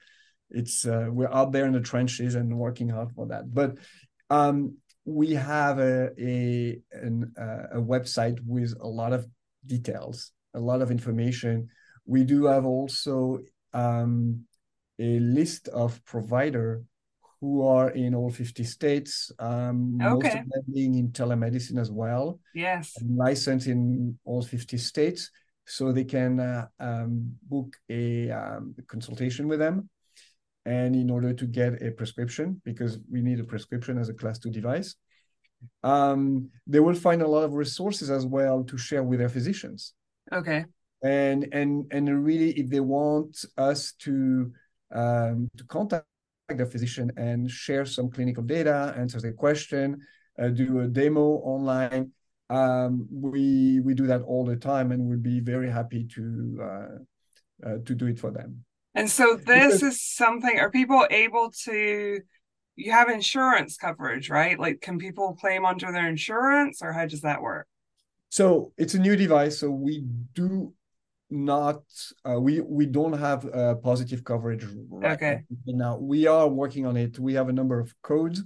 it's 0.51 0.87
uh, 0.87 1.07
we're 1.11 1.33
out 1.33 1.53
there 1.53 1.65
in 1.67 1.73
the 1.73 1.81
trenches 1.81 2.35
and 2.35 2.59
working 2.59 2.89
hard 2.89 3.13
for 3.13 3.27
that. 3.29 3.53
But 3.53 3.79
um, 4.29 4.77
we 5.05 5.35
have 5.35 5.79
a 5.79 6.11
a, 6.19 6.79
an, 6.93 7.33
uh, 7.39 7.79
a 7.79 7.81
website 7.81 8.39
with 8.47 8.75
a 8.81 8.89
lot 8.89 9.13
of 9.13 9.27
details, 9.67 10.33
a 10.55 10.61
lot 10.61 10.83
of 10.83 10.91
information. 10.91 11.69
We 12.07 12.25
do 12.25 12.45
have 12.47 12.67
also 12.67 13.41
um, 13.73 14.45
a 14.99 15.19
list 15.21 15.69
of 15.69 16.05
provider 16.05 16.83
who 17.41 17.67
are 17.67 17.91
in 17.91 18.15
all 18.15 18.31
50 18.31 18.63
states, 18.63 19.33
um, 19.41 19.99
okay. 20.01 20.11
most 20.11 20.27
of 20.27 20.49
them 20.49 20.63
being 20.73 20.95
in 20.95 21.09
telemedicine 21.09 21.81
as 21.81 21.91
well. 21.91 22.39
Yes. 22.55 22.97
licensed 23.05 23.67
in 23.67 24.17
all 24.25 24.43
50 24.43 24.79
states. 24.79 25.31
So 25.67 25.91
they 25.91 26.05
can 26.05 26.39
uh, 26.39 26.67
um, 26.79 27.33
book 27.43 27.77
a 27.89 28.31
um, 28.31 28.77
consultation 28.87 29.49
with 29.49 29.59
them. 29.59 29.89
And 30.65 30.95
in 30.95 31.11
order 31.11 31.33
to 31.33 31.47
get 31.47 31.83
a 31.83 31.91
prescription, 31.91 32.63
because 32.65 32.99
we 33.11 33.21
need 33.21 33.41
a 33.41 33.45
prescription 33.45 33.99
as 33.99 34.09
a 34.09 34.15
class 34.15 34.39
two 34.39 34.51
device, 34.51 34.95
um, 35.83 36.51
they 36.67 36.81
will 36.81 36.95
find 36.95 37.23
a 37.23 37.27
lot 37.27 37.45
of 37.45 37.55
resources 37.55 38.11
as 38.11 38.27
well 38.27 38.63
to 38.65 38.79
share 38.79 39.03
with 39.03 39.19
their 39.19 39.29
physicians. 39.29 39.95
Okay. 40.33 40.65
And 41.03 41.49
and 41.53 41.87
and 41.91 42.25
really, 42.25 42.51
if 42.53 42.71
they 42.71 42.81
want 42.81 43.45
us 43.59 43.93
to 44.01 44.53
um, 44.95 45.49
to 45.57 45.65
contact 45.65 46.07
the 46.49 46.67
physician 46.67 47.11
and 47.17 47.51
share 47.51 47.85
some 47.85 48.11
clinical 48.11 48.43
data, 48.43 48.95
answer 48.97 49.21
their 49.21 49.33
question, 49.33 50.01
uh, 50.41 50.49
do 50.49 50.81
a 50.81 50.89
demo 50.89 51.41
online. 51.43 52.13
Um, 52.51 53.09
we 53.11 53.81
we 53.81 53.95
do 53.95 54.07
that 54.07 54.23
all 54.23 54.45
the 54.45 54.57
time, 54.57 54.93
and 54.93 55.03
we'd 55.09 55.23
be 55.23 55.41
very 55.41 55.71
happy 55.71 56.07
to 56.15 56.59
uh, 56.63 57.67
uh, 57.67 57.79
to 57.85 57.95
do 57.95 58.07
it 58.07 58.19
for 58.19 58.31
them. 58.31 58.65
And 58.95 59.11
so 59.11 59.37
this 59.47 59.83
is 59.83 60.03
something. 60.03 60.59
Are 60.59 60.71
people 60.71 61.07
able 61.11 61.53
to? 61.65 62.21
You 62.75 62.91
have 62.91 63.11
insurance 63.11 63.77
coverage, 63.77 64.31
right? 64.31 64.59
Like, 64.59 64.81
can 64.81 64.99
people 64.99 65.35
claim 65.35 65.67
under 65.67 65.93
their 65.93 66.09
insurance, 66.09 66.81
or 66.83 66.93
how 66.93 67.07
does 67.07 67.21
that 67.21 67.43
work? 67.43 67.69
So 68.31 68.73
it's 68.79 68.95
a 68.95 68.99
new 68.99 69.15
device, 69.15 69.59
so 69.59 69.71
we 69.71 70.05
do 70.33 70.73
not 71.33 71.83
uh, 72.29 72.39
we 72.39 72.61
we 72.61 72.87
don't 72.87 73.15
have 73.15 73.49
uh, 73.53 73.75
positive 73.77 74.23
coverage 74.23 74.65
right 74.91 75.13
okay. 75.13 75.43
now. 75.67 75.97
We 75.97 76.27
are 76.27 76.47
working 76.47 76.87
on 76.87 76.97
it. 76.97 77.19
We 77.19 77.35
have 77.35 77.49
a 77.49 77.53
number 77.53 77.81
of 77.81 77.95
codes 78.03 78.43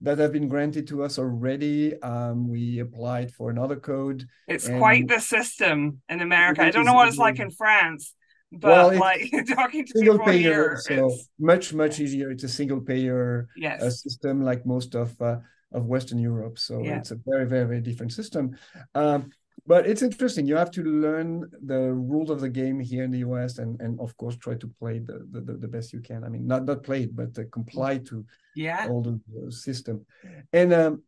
that 0.00 0.18
have 0.18 0.32
been 0.32 0.48
granted 0.48 0.86
to 0.88 1.02
us 1.02 1.18
already. 1.18 2.00
Um, 2.02 2.48
we 2.48 2.78
applied 2.78 3.32
for 3.32 3.50
another 3.50 3.76
code. 3.76 4.26
It's 4.46 4.68
quite 4.68 5.08
the 5.08 5.18
system 5.18 6.02
in 6.08 6.20
America. 6.20 6.62
I 6.62 6.70
don't 6.70 6.84
know 6.84 6.94
what 6.94 7.08
it's 7.08 7.18
like 7.18 7.40
in 7.40 7.50
France, 7.50 8.14
but 8.52 8.70
well, 8.70 8.98
like 8.98 9.30
talking 9.54 9.84
to 9.84 9.92
single 9.94 10.18
payer, 10.18 10.40
here, 10.40 10.80
so 10.80 11.06
it's... 11.06 11.28
much 11.38 11.74
much 11.74 12.00
easier. 12.00 12.30
It's 12.30 12.44
a 12.44 12.48
single 12.48 12.80
payer 12.80 13.48
uh, 13.48 13.52
yes. 13.56 13.82
uh, 13.82 13.90
system 13.90 14.42
like 14.42 14.64
most 14.64 14.94
of 14.94 15.20
uh, 15.20 15.36
of 15.72 15.86
Western 15.86 16.18
Europe. 16.18 16.58
So 16.58 16.82
yeah. 16.82 16.98
it's 16.98 17.10
a 17.10 17.18
very 17.26 17.46
very 17.46 17.66
very 17.66 17.80
different 17.80 18.12
system. 18.12 18.56
Um, 18.94 19.30
but 19.66 19.86
it's 19.86 20.00
interesting. 20.00 20.46
You 20.46 20.56
have 20.56 20.70
to 20.72 20.82
learn 20.82 21.44
the 21.62 21.92
rules 21.92 22.30
of 22.30 22.40
the 22.40 22.48
game 22.48 22.80
here 22.80 23.04
in 23.04 23.10
the 23.10 23.18
US, 23.18 23.58
and 23.58 23.78
and 23.82 24.00
of 24.00 24.16
course 24.16 24.36
try 24.36 24.54
to 24.54 24.68
play 24.80 24.98
the 24.98 25.26
the, 25.30 25.40
the 25.40 25.68
best 25.68 25.92
you 25.92 26.00
can. 26.00 26.24
I 26.24 26.28
mean, 26.30 26.46
not 26.46 26.64
not 26.64 26.82
play 26.82 27.02
it, 27.02 27.14
but 27.14 27.38
uh, 27.38 27.42
comply 27.52 27.98
to 28.08 28.24
yeah 28.56 28.86
all 28.88 29.02
the, 29.02 29.20
the 29.28 29.52
system. 29.52 30.06
And 30.54 30.72
um, 30.72 31.02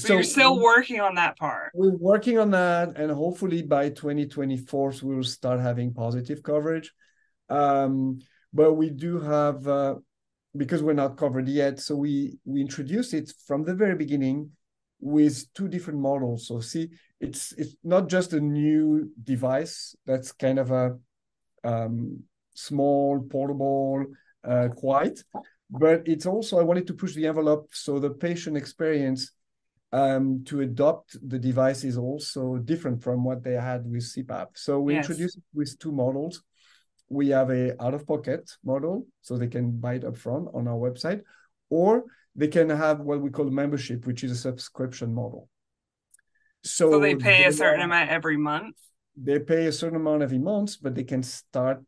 so, 0.00 0.08
so, 0.08 0.14
you're 0.14 0.22
still 0.22 0.60
working 0.60 1.00
on 1.00 1.14
that 1.16 1.38
part. 1.38 1.70
We're 1.74 1.96
working 1.96 2.38
on 2.38 2.50
that, 2.52 2.96
and 2.96 3.10
hopefully 3.10 3.62
by 3.62 3.90
2024 3.90 4.94
we'll 5.02 5.22
start 5.22 5.60
having 5.60 5.92
positive 5.92 6.42
coverage. 6.42 6.92
Um, 7.48 8.20
but 8.52 8.74
we 8.74 8.90
do 8.90 9.20
have 9.20 9.66
uh, 9.68 9.96
because 10.56 10.82
we're 10.82 10.94
not 10.94 11.16
covered 11.16 11.48
yet, 11.48 11.80
so 11.80 11.96
we 11.96 12.38
we 12.44 12.60
introduced 12.60 13.14
it 13.14 13.32
from 13.46 13.64
the 13.64 13.74
very 13.74 13.94
beginning 13.94 14.50
with 15.00 15.52
two 15.54 15.68
different 15.68 16.00
models. 16.00 16.46
So 16.46 16.60
see, 16.60 16.90
it's 17.20 17.52
it's 17.52 17.76
not 17.84 18.08
just 18.08 18.32
a 18.32 18.40
new 18.40 19.10
device 19.22 19.94
that's 20.06 20.32
kind 20.32 20.58
of 20.58 20.70
a 20.70 20.98
um, 21.62 22.22
small, 22.54 23.20
portable, 23.20 24.06
uh, 24.44 24.68
quiet, 24.68 25.22
but 25.70 26.02
it's 26.06 26.26
also 26.26 26.58
I 26.58 26.64
wanted 26.64 26.86
to 26.88 26.94
push 26.94 27.14
the 27.14 27.26
envelope 27.26 27.68
so 27.72 27.98
the 27.98 28.10
patient 28.10 28.56
experience 28.56 29.30
um, 29.92 30.44
to 30.44 30.60
adopt 30.60 31.16
the 31.28 31.38
device 31.38 31.84
is 31.84 31.98
also 31.98 32.56
different 32.56 33.02
from 33.02 33.24
what 33.24 33.42
they 33.42 33.54
had 33.54 33.84
with 33.84 34.02
CPAP. 34.02 34.46
So 34.54 34.80
we 34.80 34.94
yes. 34.94 35.04
introduced 35.04 35.38
it 35.38 35.44
with 35.52 35.78
two 35.78 35.92
models. 35.92 36.42
We 37.08 37.30
have 37.30 37.50
a 37.50 37.80
out-of-pocket 37.82 38.50
model, 38.64 39.06
so 39.20 39.36
they 39.36 39.48
can 39.48 39.80
buy 39.80 39.94
it 39.94 40.04
upfront 40.04 40.54
on 40.54 40.68
our 40.68 40.76
website, 40.76 41.22
or 41.68 42.04
they 42.36 42.46
can 42.46 42.70
have 42.70 43.00
what 43.00 43.20
we 43.20 43.30
call 43.30 43.50
membership, 43.50 44.06
which 44.06 44.22
is 44.22 44.30
a 44.30 44.36
subscription 44.36 45.12
model. 45.12 45.48
So, 46.62 46.92
so 46.92 47.00
they 47.00 47.16
pay 47.16 47.38
they 47.38 47.44
a 47.46 47.52
certain 47.52 47.82
amount 47.82 48.10
every 48.10 48.36
month. 48.36 48.76
They 49.16 49.40
pay 49.40 49.66
a 49.66 49.72
certain 49.72 49.96
amount 49.96 50.22
every 50.22 50.38
month, 50.38 50.76
but 50.80 50.94
they 50.94 51.04
can 51.04 51.24
start 51.24 51.82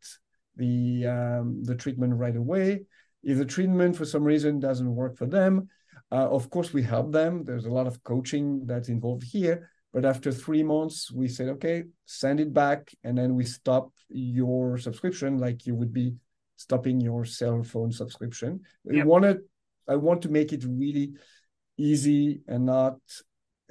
the 0.56 1.06
um, 1.06 1.62
the 1.62 1.76
treatment 1.76 2.14
right 2.14 2.34
away. 2.34 2.82
If 3.22 3.38
the 3.38 3.44
treatment 3.44 3.96
for 3.96 4.04
some 4.04 4.24
reason 4.24 4.58
doesn't 4.58 4.92
work 4.92 5.16
for 5.16 5.26
them, 5.26 5.68
uh, 6.12 6.28
of 6.28 6.50
course 6.50 6.72
we 6.72 6.82
help 6.82 7.10
them. 7.10 7.44
There's 7.44 7.66
a 7.66 7.72
lot 7.78 7.86
of 7.86 8.02
coaching 8.04 8.66
that's 8.66 8.88
involved 8.88 9.24
here. 9.24 9.70
But 9.92 10.04
after 10.04 10.32
three 10.32 10.62
months, 10.62 11.12
we 11.12 11.28
said, 11.28 11.48
okay, 11.48 11.84
send 12.06 12.40
it 12.40 12.52
back, 12.52 12.90
and 13.04 13.16
then 13.18 13.34
we 13.34 13.44
stop 13.44 13.92
your 14.08 14.78
subscription 14.78 15.38
like 15.38 15.66
you 15.66 15.74
would 15.74 15.92
be 15.92 16.14
stopping 16.56 17.00
your 17.00 17.24
cell 17.24 17.62
phone 17.62 17.92
subscription. 17.92 18.60
Yep. 18.84 18.94
We 18.94 19.02
wanted 19.02 19.38
I 19.88 19.96
want 19.96 20.22
to 20.22 20.28
make 20.28 20.52
it 20.52 20.64
really 20.66 21.12
easy 21.76 22.40
and 22.46 22.66
not 22.66 22.98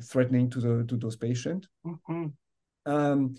threatening 0.04 0.49
to 0.51 0.60
the 0.60 0.86
to 0.86 0.97
those 0.97 1.15
patients. 1.15 1.67
Mm-hmm. 1.86 2.27
Um, 2.86 3.36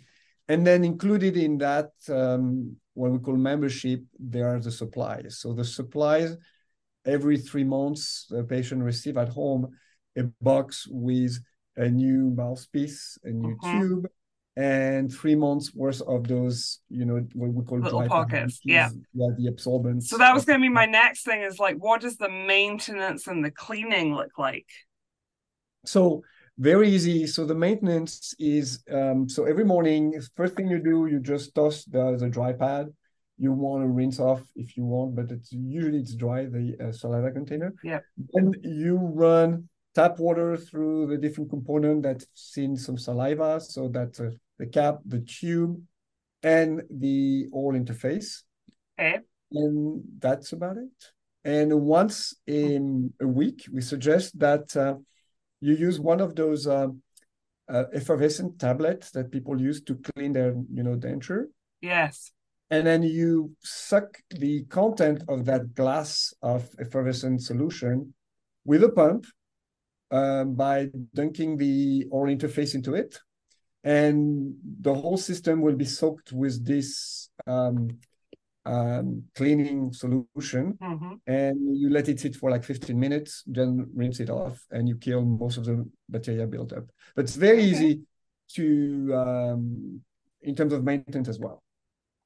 and 0.49 0.67
then 0.67 0.85
included 0.85 1.37
in 1.37 1.59
that, 1.59 1.91
um, 2.09 2.77
what 2.95 3.13
we 3.13 3.19
call 3.19 3.37
membership, 3.37 4.03
there 4.19 4.49
are 4.49 4.61
the 4.61 4.71
supplies. 4.71 5.39
So 5.41 5.53
the 5.53 5.65
supplies, 5.65 6.37
every 7.05 7.39
three 7.39 7.65
months, 7.65 8.27
the 8.31 8.45
patient 8.45 8.83
receive 8.83 9.17
at 9.17 9.29
home 9.29 9.69
a 10.17 10.25
box 10.41 10.87
with 10.91 11.39
a 11.77 11.89
new 11.89 12.31
mouthpiece, 12.31 13.19
a 13.25 13.31
new 13.31 13.57
mm-hmm. 13.57 13.81
tube, 13.81 14.07
and 14.57 15.13
three 15.13 15.35
months 15.35 15.75
worth 15.75 16.03
of 16.03 16.29
those, 16.29 16.81
you 16.91 17.07
know, 17.07 17.27
what 17.35 17.53
we 17.53 17.65
call 17.65 17.81
little 17.81 18.07
pockets. 18.07 18.61
Yeah. 18.65 18.91
Yeah, 19.15 19.29
the 19.39 19.47
absorbents. 19.47 20.11
So 20.11 20.19
that 20.19 20.35
was 20.35 20.45
going 20.45 20.61
to 20.61 20.63
be 20.63 20.69
my 20.69 20.87
next 20.87 21.25
thing 21.25 21.43
is 21.43 21.59
like, 21.59 21.77
what 21.77 22.03
does 22.03 22.19
the 22.19 22.29
maintenance 22.29 23.27
and 23.27 23.45
the 23.45 23.51
cleaning 23.51 24.15
look 24.15 24.39
like? 24.39 24.67
So 25.87 26.23
very 26.59 26.91
easy. 26.91 27.27
So 27.27 27.47
the 27.47 27.55
maintenance 27.55 28.35
is 28.39 28.85
um, 28.93 29.29
so 29.29 29.45
every 29.45 29.65
morning, 29.65 30.21
first 30.37 30.55
thing 30.55 30.69
you 30.69 30.83
do, 30.83 31.07
you 31.07 31.19
just 31.21 31.55
toss 31.55 31.85
the, 31.85 32.17
the 32.19 32.29
dry 32.29 32.53
pad. 32.53 32.89
You 33.39 33.53
want 33.53 33.83
to 33.83 33.89
rinse 33.89 34.21
off 34.21 34.43
if 34.55 34.77
you 34.77 34.85
want, 34.85 35.17
but 35.17 35.31
it's 35.31 35.53
usually 35.53 35.99
it's 35.99 36.15
dry 36.15 36.45
the 36.45 36.77
uh, 36.81 36.93
saliva 36.93 37.31
container. 37.31 37.75
Yeah. 37.83 38.01
And 38.35 38.57
you 38.63 38.97
run 38.97 39.69
tap 39.95 40.19
water 40.19 40.57
through 40.57 41.07
the 41.09 41.17
different 41.17 41.51
component 41.51 42.03
that's 42.03 42.27
seen 42.35 42.77
some 42.77 42.97
saliva. 42.97 43.61
So 43.61 43.89
that's 43.89 44.21
uh, 44.21 44.31
the 44.59 44.67
cap, 44.67 44.99
the 45.07 45.21
tube, 45.21 45.81
and 46.43 46.83
the 46.91 47.47
oral 47.53 47.81
interface. 47.81 48.43
Okay. 48.99 49.21
And 49.53 50.03
that's 50.19 50.53
about 50.53 50.77
it. 50.77 51.13
And 51.45 51.73
once 51.83 52.35
in 52.47 53.13
a 53.21 53.27
week, 53.27 53.67
we 53.73 53.81
suggest 53.81 54.39
that 54.39 54.77
uh, 54.77 54.95
you 55.61 55.75
use 55.75 55.99
one 55.99 56.21
of 56.21 56.37
those 56.37 56.67
uh, 56.67 56.89
uh, 57.69 57.85
effervescent 57.93 58.59
tablets 58.59 59.11
that 59.11 59.31
people 59.31 59.61
use 59.61 59.83
to 59.83 59.97
clean 60.15 60.33
their, 60.33 60.55
you 60.73 60.83
know, 60.83 60.95
denture. 60.95 61.47
Yes. 61.81 62.31
And 62.73 62.87
then 62.87 63.03
you 63.03 63.55
suck 63.61 64.17
the 64.31 64.65
content 64.65 65.25
of 65.29 65.45
that 65.45 65.75
glass 65.75 66.33
of 66.41 66.71
effervescent 66.81 67.43
solution 67.43 68.15
with 68.65 68.83
a 68.83 68.89
pump 68.89 69.27
um, 70.11 70.55
by 70.55 70.89
dunking 71.13 71.59
the 71.59 72.07
oral 72.11 72.35
interface 72.35 72.75
into 72.75 72.95
it. 72.95 73.19
And 73.85 74.55
the 74.81 74.95
whole 74.95 75.19
system 75.19 75.61
will 75.61 75.77
be 75.77 75.85
soaked 75.85 76.33
with 76.33 76.65
this 76.65 77.29
um, 77.47 77.91
um, 78.65 79.25
cleaning 79.35 79.93
solution. 79.93 80.79
Mm-hmm. 80.83 81.13
And 81.27 81.79
you 81.79 81.91
let 81.91 82.09
it 82.09 82.21
sit 82.21 82.37
for 82.37 82.51
like 82.51 82.65
15 82.65 82.99
minutes, 82.99 83.43
then 83.47 83.87
rinse 83.95 84.19
it 84.19 84.31
off, 84.31 84.59
and 84.71 84.89
you 84.89 84.97
kill 84.97 85.21
most 85.27 85.59
of 85.59 85.67
the 85.67 85.87
bacteria 86.09 86.47
built 86.47 86.73
up. 86.73 86.85
But 87.15 87.27
it's 87.27 87.37
very 87.37 87.59
okay. 87.59 87.67
easy 87.67 88.01
to, 88.55 89.15
um, 89.15 90.01
in 90.41 90.55
terms 90.55 90.73
of 90.73 90.85
maintenance 90.85 91.29
as 91.29 91.39
well. 91.39 91.63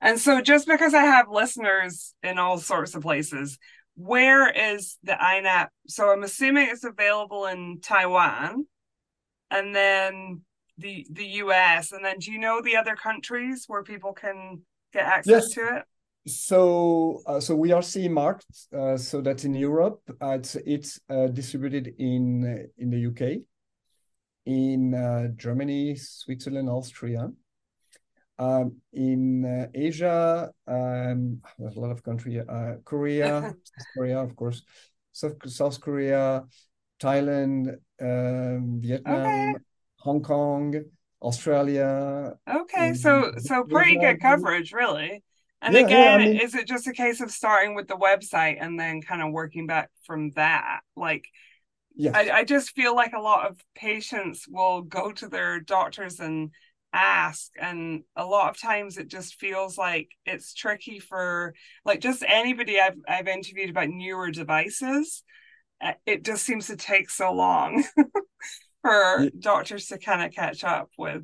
And 0.07 0.21
so, 0.21 0.40
just 0.40 0.69
because 0.69 0.95
I 0.95 1.03
have 1.03 1.27
listeners 1.29 2.14
in 2.23 2.38
all 2.38 2.59
sorts 2.59 2.95
of 2.95 3.03
places, 3.03 3.59
where 3.97 4.49
is 4.49 4.99
the 5.03 5.14
INAP? 5.14 5.66
So 5.88 6.11
I'm 6.11 6.23
assuming 6.23 6.69
it's 6.71 6.85
available 6.85 7.47
in 7.47 7.81
Taiwan, 7.81 8.66
and 9.51 9.75
then 9.75 10.42
the 10.79 11.05
the 11.11 11.27
US, 11.42 11.90
and 11.90 12.05
then 12.05 12.21
do 12.21 12.31
you 12.31 12.38
know 12.38 12.62
the 12.62 12.77
other 12.77 12.95
countries 12.95 13.64
where 13.66 13.83
people 13.83 14.12
can 14.12 14.62
get 14.92 15.07
access 15.07 15.49
yes. 15.49 15.51
to 15.55 15.77
it? 15.79 15.83
So, 16.29 17.23
uh, 17.27 17.40
so 17.40 17.57
we 17.57 17.73
are 17.73 17.83
CE 17.83 18.07
marked. 18.09 18.47
Uh, 18.73 18.97
so 18.97 19.21
that's 19.21 19.45
in 19.45 19.55
Europe. 19.55 20.03
Uh, 20.23 20.37
it's 20.38 20.55
it's 20.55 21.01
uh, 21.11 21.27
distributed 21.27 21.97
in 21.99 22.69
in 22.79 22.90
the 22.90 23.07
UK, 23.07 23.42
in 24.45 24.95
uh, 24.95 25.35
Germany, 25.35 25.97
Switzerland, 25.97 26.69
Austria. 26.69 27.29
Um, 28.38 28.77
in 28.92 29.44
uh, 29.44 29.68
Asia, 29.75 30.51
um, 30.66 31.40
there's 31.59 31.77
a 31.77 31.81
lot 31.81 31.90
of 31.90 32.03
country. 32.03 32.40
Uh, 32.40 32.75
Korea, 32.85 33.55
South 33.64 33.87
Korea, 33.96 34.18
of 34.18 34.37
course, 34.37 34.62
South, 35.12 35.35
South 35.46 35.81
Korea, 35.81 36.44
Thailand, 37.01 37.77
um, 38.01 38.81
Vietnam, 38.83 39.55
okay. 39.55 39.55
Hong 40.01 40.22
Kong, 40.22 40.85
Australia. 41.22 42.35
Okay, 42.49 42.94
so 42.94 43.33
so 43.38 43.64
pretty 43.64 43.99
good 43.99 44.20
coverage, 44.20 44.72
really. 44.72 45.22
And 45.62 45.75
yeah, 45.75 45.81
again, 45.81 46.20
yeah, 46.20 46.27
I 46.27 46.29
mean, 46.29 46.40
is 46.40 46.55
it 46.55 46.66
just 46.66 46.87
a 46.87 46.92
case 46.92 47.20
of 47.20 47.31
starting 47.31 47.75
with 47.75 47.88
the 47.88 47.96
website 47.96 48.59
and 48.61 48.79
then 48.79 49.01
kind 49.01 49.22
of 49.22 49.33
working 49.33 49.66
back 49.66 49.90
from 50.05 50.31
that? 50.33 50.81
Like, 50.94 51.27
yes. 51.94 52.14
I, 52.14 52.38
I 52.38 52.44
just 52.44 52.72
feel 52.72 52.94
like 52.94 53.14
a 53.14 53.20
lot 53.20 53.49
of 53.49 53.59
patients 53.75 54.46
will 54.46 54.83
go 54.83 55.12
to 55.12 55.29
their 55.29 55.61
doctors 55.61 56.20
and 56.20 56.51
ask 56.92 57.51
and 57.61 58.03
a 58.16 58.25
lot 58.25 58.49
of 58.49 58.61
times 58.61 58.96
it 58.96 59.09
just 59.09 59.38
feels 59.38 59.77
like 59.77 60.09
it's 60.25 60.55
tricky 60.55 60.99
for 60.99 61.55
like 61.85 62.01
just 62.01 62.25
anybody 62.27 62.81
I've 62.81 62.96
I've 63.09 63.29
interviewed 63.29 63.70
about 63.70 63.88
newer 63.88 64.31
devices 64.31 65.22
uh, 65.81 65.92
it 66.07 66.25
just 66.25 66.44
seems 66.44 66.68
to 66.68 66.77
take 66.77 67.11
so 67.11 67.33
long 67.33 67.85
for 68.83 69.20
yeah. 69.20 69.29
doctors 69.38 69.88
to 69.88 69.99
kind 69.99 70.22
of 70.22 70.33
catch 70.33 70.64
up 70.64 70.90
with 70.96 71.22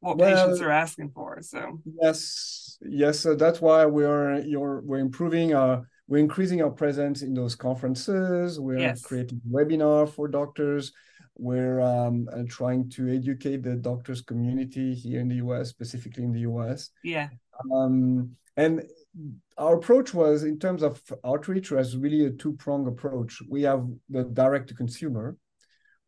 what 0.00 0.18
well, 0.18 0.34
patients 0.34 0.60
are 0.60 0.70
asking 0.70 1.10
for 1.14 1.38
so 1.42 1.80
yes 2.02 2.78
yes 2.80 3.20
so 3.20 3.34
that's 3.34 3.60
why 3.60 3.86
we're 3.86 4.40
you're 4.40 4.80
we're 4.84 4.98
improving 4.98 5.54
our 5.54 5.86
we're 6.08 6.18
increasing 6.18 6.60
our 6.60 6.70
presence 6.70 7.22
in 7.22 7.34
those 7.34 7.54
conferences 7.54 8.58
we're 8.58 8.78
yes. 8.78 9.02
creating 9.02 9.40
webinar 9.50 10.08
for 10.08 10.28
doctors 10.28 10.92
we're 11.36 11.80
um, 11.80 12.28
uh, 12.32 12.42
trying 12.48 12.88
to 12.90 13.08
educate 13.08 13.62
the 13.62 13.74
doctors 13.74 14.22
community 14.22 14.94
here 14.94 15.20
in 15.20 15.28
the 15.28 15.36
US, 15.36 15.68
specifically 15.68 16.24
in 16.24 16.32
the 16.32 16.40
US. 16.40 16.90
Yeah. 17.02 17.28
Um, 17.72 18.36
and 18.56 18.84
our 19.58 19.76
approach 19.76 20.14
was, 20.14 20.44
in 20.44 20.58
terms 20.58 20.82
of 20.82 21.02
outreach, 21.24 21.70
was 21.70 21.96
really 21.96 22.26
a 22.26 22.30
two 22.30 22.52
prong 22.52 22.86
approach. 22.86 23.38
We 23.48 23.62
have 23.62 23.86
the 24.08 24.24
direct 24.24 24.68
to 24.68 24.74
consumer. 24.74 25.36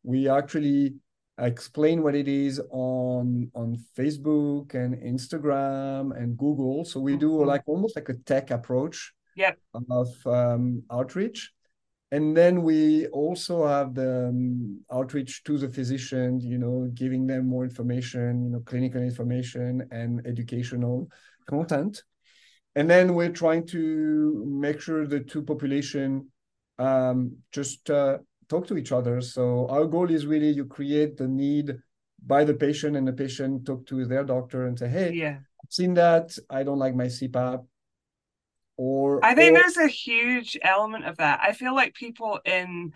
We 0.03 0.29
actually 0.29 0.95
explain 1.39 2.03
what 2.03 2.15
it 2.15 2.29
is 2.29 2.61
on 2.71 3.51
on 3.55 3.77
Facebook 3.97 4.75
and 4.75 4.95
Instagram 4.95 6.17
and 6.17 6.37
Google. 6.39 6.85
So 6.85 7.01
we 7.01 7.17
do 7.17 7.31
mm-hmm. 7.31 7.49
like 7.49 7.63
almost 7.67 7.97
like 7.97 8.09
a 8.09 8.15
tech 8.15 8.51
approach 8.51 9.13
yep. 9.35 9.59
of 9.91 10.09
um, 10.27 10.83
outreach 10.91 11.53
and 12.13 12.37
then 12.37 12.63
we 12.63 13.07
also 13.09 13.67
have 13.67 13.95
the 13.95 14.29
um, 14.29 14.81
outreach 14.93 15.43
to 15.45 15.59
the 15.59 15.69
physicians 15.69 16.45
you 16.45 16.59
know 16.59 16.91
giving 16.95 17.27
them 17.27 17.47
more 17.49 17.65
information 17.65 18.45
you 18.45 18.51
know 18.51 18.61
clinical 18.61 19.03
information 19.03 19.87
and 19.91 20.27
educational 20.27 21.09
content. 21.47 22.03
And 22.75 22.91
then 22.91 23.15
we're 23.15 23.31
trying 23.31 23.67
to 23.69 24.45
make 24.47 24.81
sure 24.81 25.07
the 25.07 25.21
two 25.21 25.43
population 25.43 26.29
um, 26.79 27.37
just 27.51 27.89
uh, 27.89 28.19
talk 28.49 28.67
to 28.67 28.77
each 28.77 28.93
other. 28.93 29.21
So 29.23 29.67
our 29.69 29.87
goal 29.87 30.11
is 30.11 30.27
really 30.27 30.51
you 30.51 30.67
create 30.67 31.17
the 31.17 31.27
need 31.27 31.77
by 32.27 32.45
the 32.45 32.55
patient 32.55 32.97
and 32.97 33.09
the 33.09 33.13
patient 33.13 33.65
talk 33.65 33.87
to 33.87 34.05
their 34.05 34.25
doctor 34.25 34.67
and 34.67 34.79
say 34.79 34.89
hey 34.89 35.13
yeah. 35.13 35.39
I've 35.63 35.73
seen 35.73 35.95
that. 35.95 36.37
I 36.51 36.63
don't 36.63 36.79
like 36.79 36.95
my 36.95 37.07
cpap 37.07 37.65
or 38.77 39.25
I 39.25 39.35
think 39.35 39.57
or, 39.57 39.61
there's 39.61 39.77
a 39.77 39.89
huge 39.89 40.59
element 40.63 41.07
of 41.07 41.17
that. 41.19 41.41
I 41.43 41.53
feel 41.53 41.75
like 41.75 41.95
people 41.95 42.41
in 42.45 42.93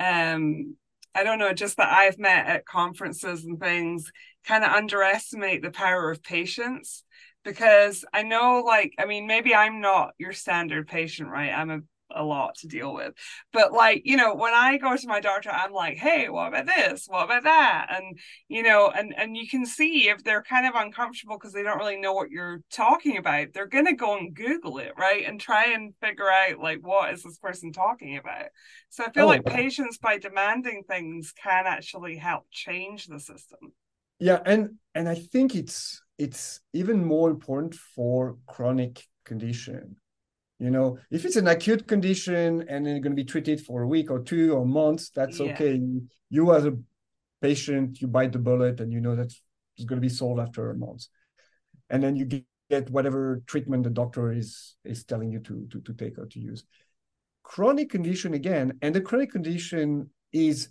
um 0.00 0.76
I 1.16 1.22
don't 1.22 1.38
know, 1.38 1.52
just 1.52 1.76
that 1.76 1.92
I've 1.92 2.18
met 2.18 2.46
at 2.46 2.66
conferences 2.66 3.44
and 3.44 3.60
things 3.60 4.10
kind 4.44 4.64
of 4.64 4.72
underestimate 4.72 5.62
the 5.62 5.70
power 5.70 6.10
of 6.10 6.22
patients 6.24 7.04
because 7.44 8.04
I 8.12 8.22
know 8.22 8.62
like 8.66 8.94
I 8.98 9.06
mean 9.06 9.26
maybe 9.26 9.54
I'm 9.54 9.80
not 9.80 10.14
your 10.18 10.32
standard 10.32 10.88
patient, 10.88 11.28
right? 11.28 11.50
I'm 11.52 11.70
a 11.70 11.80
a 12.14 12.22
lot 12.24 12.54
to 12.56 12.68
deal 12.68 12.94
with. 12.94 13.14
But 13.52 13.72
like, 13.72 14.02
you 14.04 14.16
know, 14.16 14.34
when 14.34 14.54
I 14.54 14.78
go 14.78 14.96
to 14.96 15.08
my 15.08 15.20
doctor, 15.20 15.50
I'm 15.50 15.72
like, 15.72 15.96
hey, 15.96 16.28
what 16.28 16.48
about 16.48 16.66
this? 16.66 17.06
What 17.08 17.24
about 17.24 17.44
that? 17.44 17.88
And 17.90 18.18
you 18.48 18.62
know, 18.62 18.90
and 18.90 19.14
and 19.16 19.36
you 19.36 19.48
can 19.48 19.66
see 19.66 20.08
if 20.08 20.22
they're 20.24 20.42
kind 20.42 20.66
of 20.66 20.74
uncomfortable 20.74 21.36
because 21.38 21.52
they 21.52 21.62
don't 21.62 21.78
really 21.78 21.96
know 22.00 22.12
what 22.12 22.30
you're 22.30 22.60
talking 22.72 23.16
about, 23.16 23.48
they're 23.52 23.66
gonna 23.66 23.94
go 23.94 24.16
and 24.16 24.34
Google 24.34 24.78
it, 24.78 24.92
right? 24.98 25.24
And 25.26 25.40
try 25.40 25.72
and 25.72 25.94
figure 26.00 26.30
out 26.30 26.58
like 26.58 26.80
what 26.86 27.12
is 27.12 27.22
this 27.22 27.38
person 27.38 27.72
talking 27.72 28.16
about. 28.16 28.46
So 28.90 29.04
I 29.04 29.10
feel 29.12 29.26
Oh, 29.26 29.26
like 29.26 29.46
patients 29.46 29.98
by 29.98 30.18
demanding 30.18 30.84
things 30.88 31.32
can 31.42 31.66
actually 31.66 32.16
help 32.16 32.46
change 32.50 33.06
the 33.06 33.20
system. 33.20 33.72
yeah 34.18 34.40
and 34.46 34.74
and 34.94 35.08
i 35.08 35.14
think 35.14 35.54
it's 35.54 36.02
it's 36.18 36.60
even 36.72 37.04
more 37.04 37.30
important 37.30 37.74
for 37.74 38.36
chronic 38.46 39.06
condition 39.24 39.96
you 40.58 40.70
know 40.70 40.98
if 41.10 41.24
it's 41.24 41.36
an 41.36 41.48
acute 41.48 41.86
condition 41.86 42.64
and 42.68 42.86
then 42.86 42.94
you're 42.94 43.00
going 43.00 43.16
to 43.16 43.22
be 43.22 43.24
treated 43.24 43.60
for 43.60 43.82
a 43.82 43.86
week 43.88 44.10
or 44.10 44.20
two 44.20 44.52
or 44.52 44.64
months 44.64 45.10
that's 45.10 45.40
Yeah. 45.40 45.52
okay. 45.52 45.80
You 46.30 46.54
as 46.54 46.64
a 46.64 46.76
patient 47.42 48.00
you 48.00 48.08
bite 48.08 48.32
the 48.32 48.38
bullet 48.38 48.80
and 48.80 48.92
you 48.92 49.00
know 49.00 49.16
that's 49.16 49.42
it's 49.76 49.84
going 49.84 50.00
to 50.00 50.08
be 50.08 50.14
solved 50.14 50.40
after 50.40 50.70
a 50.70 50.76
month. 50.76 51.06
And 51.90 52.02
then 52.02 52.14
you 52.16 52.24
get, 52.70 52.90
whatever 52.90 53.42
treatment 53.46 53.82
the 53.84 53.90
doctor 53.90 54.32
is 54.32 54.76
is 54.84 55.04
telling 55.04 55.30
you 55.30 55.40
to, 55.40 55.66
to 55.70 55.80
to 55.80 55.92
take 55.92 56.18
or 56.18 56.26
to 56.26 56.38
use. 56.38 56.64
Chronic 57.42 57.90
condition 57.90 58.34
again 58.34 58.78
and 58.80 58.94
the 58.94 59.00
chronic 59.00 59.30
condition 59.30 60.10
is 60.32 60.68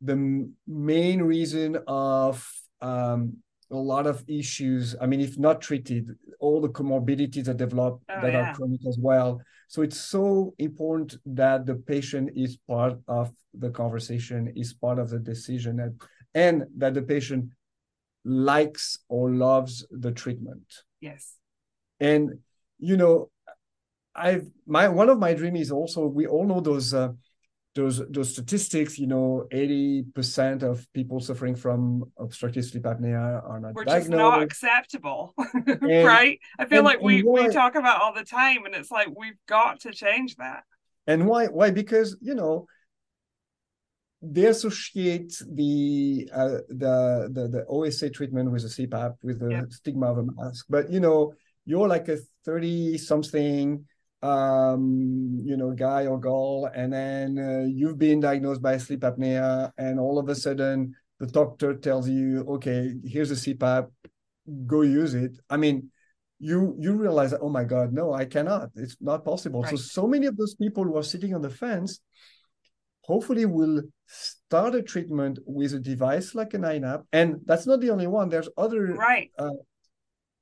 the 0.00 0.50
main 0.66 1.22
reason 1.22 1.78
of 1.86 2.46
um, 2.80 3.36
a 3.70 3.76
lot 3.76 4.06
of 4.06 4.24
issues. 4.28 4.94
I 5.00 5.06
mean, 5.06 5.20
if 5.20 5.38
not 5.38 5.60
treated, 5.60 6.16
all 6.40 6.60
the 6.60 6.68
comorbidities 6.68 7.44
that 7.44 7.56
develop 7.56 8.00
Oh, 8.08 8.20
that 8.20 8.32
yeah. 8.32 8.50
are 8.50 8.54
chronic 8.54 8.80
as 8.86 8.98
well. 8.98 9.40
So 9.68 9.82
it's 9.82 9.98
so 9.98 10.54
important 10.58 11.16
that 11.26 11.66
the 11.66 11.74
patient 11.74 12.30
is 12.36 12.58
part 12.68 12.98
of 13.08 13.32
the 13.54 13.70
conversation, 13.70 14.52
is 14.54 14.74
part 14.74 14.98
of 14.98 15.10
the 15.10 15.18
decision, 15.18 15.80
and, 15.80 16.02
and 16.34 16.64
that 16.76 16.94
the 16.94 17.02
patient 17.02 17.50
likes 18.24 18.98
or 19.08 19.30
loves 19.30 19.86
the 19.90 20.12
treatment. 20.12 20.82
Yes. 21.00 21.34
And 22.00 22.38
you 22.78 22.96
know, 22.96 23.30
I've 24.14 24.46
my 24.66 24.88
one 24.88 25.08
of 25.08 25.18
my 25.18 25.34
dreams 25.34 25.60
is 25.60 25.72
also 25.72 26.06
we 26.06 26.26
all 26.26 26.44
know 26.44 26.60
those 26.60 26.94
uh, 26.94 27.12
those 27.74 28.00
those 28.08 28.30
statistics. 28.32 28.98
You 28.98 29.06
know, 29.06 29.46
eighty 29.50 30.02
percent 30.14 30.62
of 30.62 30.86
people 30.92 31.20
suffering 31.20 31.54
from 31.56 32.04
obstructive 32.18 32.64
sleep 32.64 32.84
apnea 32.84 33.42
are 33.48 33.60
not 33.60 33.74
Which 33.74 33.88
is 33.88 34.08
not 34.08 34.18
diagnosed. 34.18 34.44
acceptable. 34.44 35.34
And- 35.66 36.06
right? 36.06 36.38
I 36.58 36.64
feel 36.66 36.78
and- 36.78 36.86
like 36.86 37.00
we, 37.02 37.20
and 37.20 37.28
we 37.28 37.48
talk 37.48 37.74
about 37.74 38.00
all 38.00 38.14
the 38.14 38.24
time 38.24 38.64
and 38.66 38.74
it's 38.74 38.90
like 38.90 39.08
we've 39.16 39.38
got 39.48 39.80
to 39.80 39.92
change 39.92 40.36
that. 40.36 40.64
And 41.06 41.26
why? 41.26 41.46
Why? 41.46 41.70
Because 41.70 42.16
you 42.20 42.34
know 42.34 42.66
they 44.22 44.46
associate 44.46 45.34
the 45.52 46.30
uh, 46.32 46.48
the, 46.68 47.28
the 47.30 47.48
the 47.48 47.64
OSA 47.68 48.08
treatment 48.10 48.50
with 48.50 48.62
the 48.62 48.68
CPAP 48.86 49.16
with 49.22 49.38
the 49.40 49.50
Yep. 49.50 49.72
stigma 49.72 50.06
of 50.12 50.18
a 50.18 50.22
mask. 50.22 50.66
But 50.70 50.90
you 50.90 51.00
know, 51.00 51.34
you're 51.66 51.88
like 51.88 52.08
a 52.08 52.18
thirty 52.44 52.96
something, 52.96 53.84
um, 54.24 55.40
you 55.44 55.56
know, 55.56 55.70
guy 55.72 56.06
or 56.06 56.18
girl, 56.18 56.70
and 56.74 56.92
then 56.92 57.38
uh, 57.38 57.66
you've 57.68 57.98
been 57.98 58.20
diagnosed 58.20 58.62
by 58.62 58.78
sleep 58.78 59.00
apnea, 59.00 59.70
and 59.76 60.00
all 60.00 60.18
of 60.18 60.28
a 60.28 60.34
sudden 60.34 60.94
the 61.20 61.26
doctor 61.26 61.74
tells 61.74 62.08
you, 62.08 62.44
okay, 62.54 62.94
here's 63.04 63.30
a 63.30 63.34
CPAP, 63.34 63.84
go 64.66 64.80
use 64.82 65.14
it. 65.14 65.32
I 65.50 65.56
mean. 65.56 65.90
You 66.40 66.74
you 66.84 66.92
realize 67.04 67.32
oh 67.40 67.48
my 67.48 67.64
god 67.64 67.94
no 67.94 68.12
I 68.12 68.24
cannot 68.26 68.68
it's 68.74 68.96
not 69.00 69.24
possible 69.24 69.62
so 69.62 69.70
Right. 69.70 69.78
so 69.78 70.04
many 70.06 70.26
of 70.26 70.36
those 70.36 70.54
people 70.56 70.82
who 70.84 70.96
are 70.98 71.02
sitting 71.14 71.32
on 71.32 71.40
the 71.40 71.48
fence 71.48 72.00
hopefully 73.02 73.44
will 73.44 73.82
start 74.06 74.74
a 74.74 74.82
treatment 74.82 75.38
with 75.46 75.74
a 75.74 75.78
device 75.78 76.34
like 76.34 76.54
an 76.54 76.62
iNAP. 76.62 77.04
And 77.12 77.40
that's 77.44 77.66
not 77.66 77.80
the 77.80 77.90
only 77.90 78.06
one. 78.06 78.28
There's 78.28 78.48
other 78.56 78.96
Right. 78.96 79.30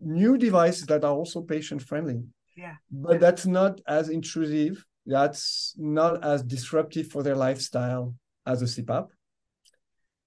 new 0.01 0.39
devices 0.39 0.87
that 0.87 1.05
are 1.05 1.13
also 1.13 1.43
patient 1.43 1.83
friendly. 1.83 2.23
Yeah. 2.57 2.75
But 2.91 3.21
that's 3.21 3.47
not 3.47 3.81
as 3.87 4.09
intrusive. 4.09 4.85
That's 5.07 5.75
not 5.79 6.25
as 6.25 6.43
disruptive 6.43 7.09
for 7.09 7.23
their 7.23 7.37
lifestyle 7.37 8.15
as 8.47 8.63
a 8.63 8.67
CPAP. 8.67 9.09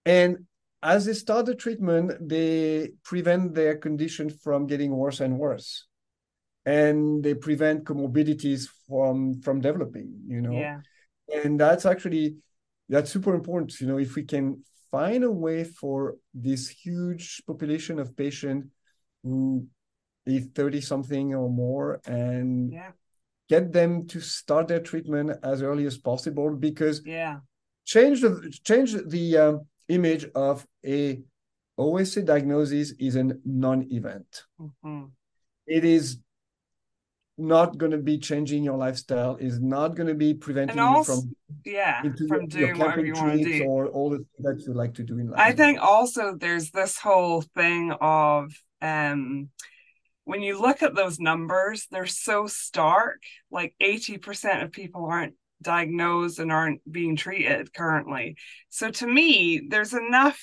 And 0.06 0.46
as 0.84 1.06
they 1.06 1.14
start 1.14 1.46
the 1.48 1.56
treatment, 1.56 2.12
they 2.30 2.92
prevent 3.04 3.56
their 3.56 3.78
condition 3.78 4.30
from 4.30 4.68
getting 4.68 4.92
worse 4.96 5.20
and 5.20 5.40
worse. 5.40 5.88
And 6.66 7.24
they 7.24 7.34
prevent 7.36 7.84
comorbidities 7.86 8.68
from 8.88 9.42
from 9.42 9.62
developing, 9.62 10.10
you 10.28 10.42
know 10.42 10.54
Yeah. 10.54 10.80
and 11.44 11.60
that's 11.60 11.86
actually 11.86 12.38
that's 12.90 13.12
super 13.12 13.34
important 13.34 13.80
you 13.82 13.88
know 13.88 13.98
if 14.00 14.16
we 14.16 14.24
can 14.24 14.64
find 14.92 15.24
a 15.24 15.32
way 15.32 15.64
for 15.64 16.18
this 16.34 16.70
huge 16.70 17.42
population 17.48 18.00
of 18.00 18.16
patients 18.16 18.68
who 19.24 19.68
is 20.26 20.48
30 20.56 20.82
something 20.82 21.34
or 21.34 21.50
more 21.50 22.02
and 22.06 22.72
Yeah. 22.72 22.92
get 23.50 23.72
them 23.72 24.08
to 24.08 24.20
start 24.20 24.68
their 24.68 24.80
treatment 24.82 25.32
as 25.44 25.62
early 25.62 25.86
as 25.86 25.98
possible 25.98 26.50
because 26.56 27.02
Yeah. 27.06 27.40
change 27.86 28.22
the 28.22 28.52
change 28.64 28.94
the 28.94 29.38
um, 29.38 29.68
image 29.88 30.26
of 30.34 30.66
a 30.86 31.22
OSA 31.78 32.24
diagnosis 32.24 32.92
is 33.00 33.16
a 33.16 33.38
non-event 33.46 34.44
hmm 34.58 35.06
it 35.68 35.84
is 35.84 36.20
not 37.38 37.78
going 37.78 37.92
to 37.92 37.98
be 37.98 38.18
changing 38.18 38.64
your 38.64 38.78
lifestyle 38.78 39.36
is 39.36 39.60
not 39.60 39.96
going 39.96 40.08
to 40.08 40.14
be 40.14 40.34
preventing 40.34 40.78
And 40.80 40.98
you 40.98 41.04
from 41.04 41.36
yeah, 41.66 42.02
from 42.02 42.12
your, 42.20 42.48
doing 42.48 42.78
whatever 42.80 43.06
you 43.06 43.14
want 43.14 43.42
to 43.42 43.58
do. 43.58 43.64
or 43.66 43.88
all 43.88 44.10
the 44.10 44.18
things 44.18 44.40
that 44.40 44.60
you 44.66 44.74
like 44.74 44.94
to 44.96 45.04
do 45.04 45.18
in 45.18 45.30
life. 45.30 45.40
I 45.40 45.52
think 45.52 45.80
also 45.82 46.36
there's 46.36 46.72
this 46.72 46.98
whole 46.98 47.42
thing 47.42 47.92
of 48.00 48.54
um 48.82 49.50
when 50.26 50.42
you 50.42 50.60
look 50.60 50.84
at 50.84 50.96
those 50.96 51.20
numbers, 51.20 51.88
they're 51.90 52.06
so 52.06 52.48
stark. 52.48 53.22
Like 53.50 53.74
80% 53.82 54.64
of 54.64 54.72
people 54.72 55.06
aren't 55.06 55.36
diagnosed 55.62 56.40
and 56.40 56.52
aren't 56.52 56.82
being 56.92 57.16
treated 57.16 57.74
currently. 57.74 58.36
So 58.70 58.90
to 58.92 59.08
me, 59.08 59.68
there's 59.70 59.94
enough 59.94 60.40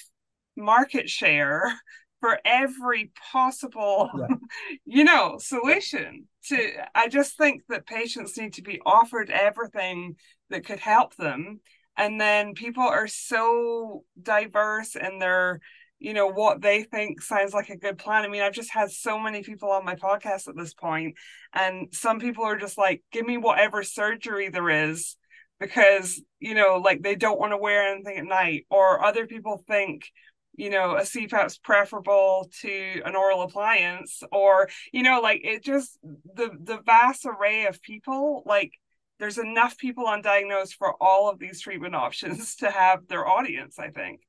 market 0.56 1.08
share 1.10 1.64
for 2.20 2.38
every 2.44 3.10
possible 3.32 4.08
Yeah. 4.16 4.36
you 4.84 5.02
know 5.02 5.38
solution 5.38 6.28
to 6.44 6.70
i 6.94 7.08
just 7.08 7.36
think 7.36 7.62
that 7.68 7.84
patients 7.84 8.38
need 8.38 8.52
to 8.54 8.62
be 8.62 8.80
offered 8.86 9.28
everything 9.28 10.14
that 10.48 10.64
could 10.64 10.78
help 10.78 11.16
them 11.16 11.58
and 11.96 12.20
then 12.20 12.54
people 12.54 12.84
are 12.84 13.08
so 13.08 14.04
diverse 14.22 14.94
in 14.94 15.18
their 15.18 15.60
you 16.02 16.14
know 16.14 16.26
what 16.26 16.60
they 16.60 16.82
think 16.82 17.22
sounds 17.22 17.54
like 17.54 17.68
a 17.68 17.76
good 17.76 17.96
plan. 17.96 18.24
I 18.24 18.28
mean 18.28 18.42
i've 18.42 18.52
just 18.52 18.72
had 18.72 18.90
so 18.90 19.18
many 19.18 19.42
people 19.42 19.70
on 19.70 19.84
my 19.84 19.94
podcast 19.94 20.48
at 20.48 20.56
this 20.56 20.74
point 20.74 21.16
and 21.52 21.88
some 21.92 22.18
people 22.18 22.44
are 22.44 22.58
just 22.58 22.76
like 22.76 23.02
give 23.12 23.26
me 23.26 23.38
whatever 23.38 23.82
surgery 23.82 24.48
there 24.48 24.68
is 24.68 25.16
because 25.60 26.20
you 26.40 26.54
know 26.54 26.80
like 26.84 27.02
they 27.02 27.14
don't 27.14 27.38
want 27.38 27.52
to 27.52 27.56
wear 27.56 27.92
anything 27.92 28.18
at 28.18 28.24
night 28.24 28.66
or 28.68 29.04
other 29.04 29.26
people 29.26 29.62
think 29.68 30.10
you 30.56 30.70
know 30.70 30.96
a 30.96 31.02
cpap's 31.02 31.56
preferable 31.56 32.50
to 32.60 33.00
an 33.04 33.14
oral 33.14 33.42
appliance 33.42 34.22
or 34.32 34.68
you 34.92 35.02
know 35.02 35.20
like 35.20 35.40
it 35.44 35.64
just 35.64 35.98
the 36.02 36.50
the 36.62 36.80
vast 36.84 37.24
array 37.24 37.66
of 37.66 37.80
people 37.80 38.42
like 38.44 38.72
there's 39.18 39.38
enough 39.38 39.78
people 39.78 40.06
undiagnosed 40.06 40.74
for 40.74 40.94
all 41.00 41.30
of 41.30 41.38
these 41.38 41.60
treatment 41.60 41.94
options 42.06 42.56
to 42.56 42.70
have 42.70 43.06
their 43.06 43.26
audience 43.26 43.78
i 43.78 43.88
think 43.88 44.20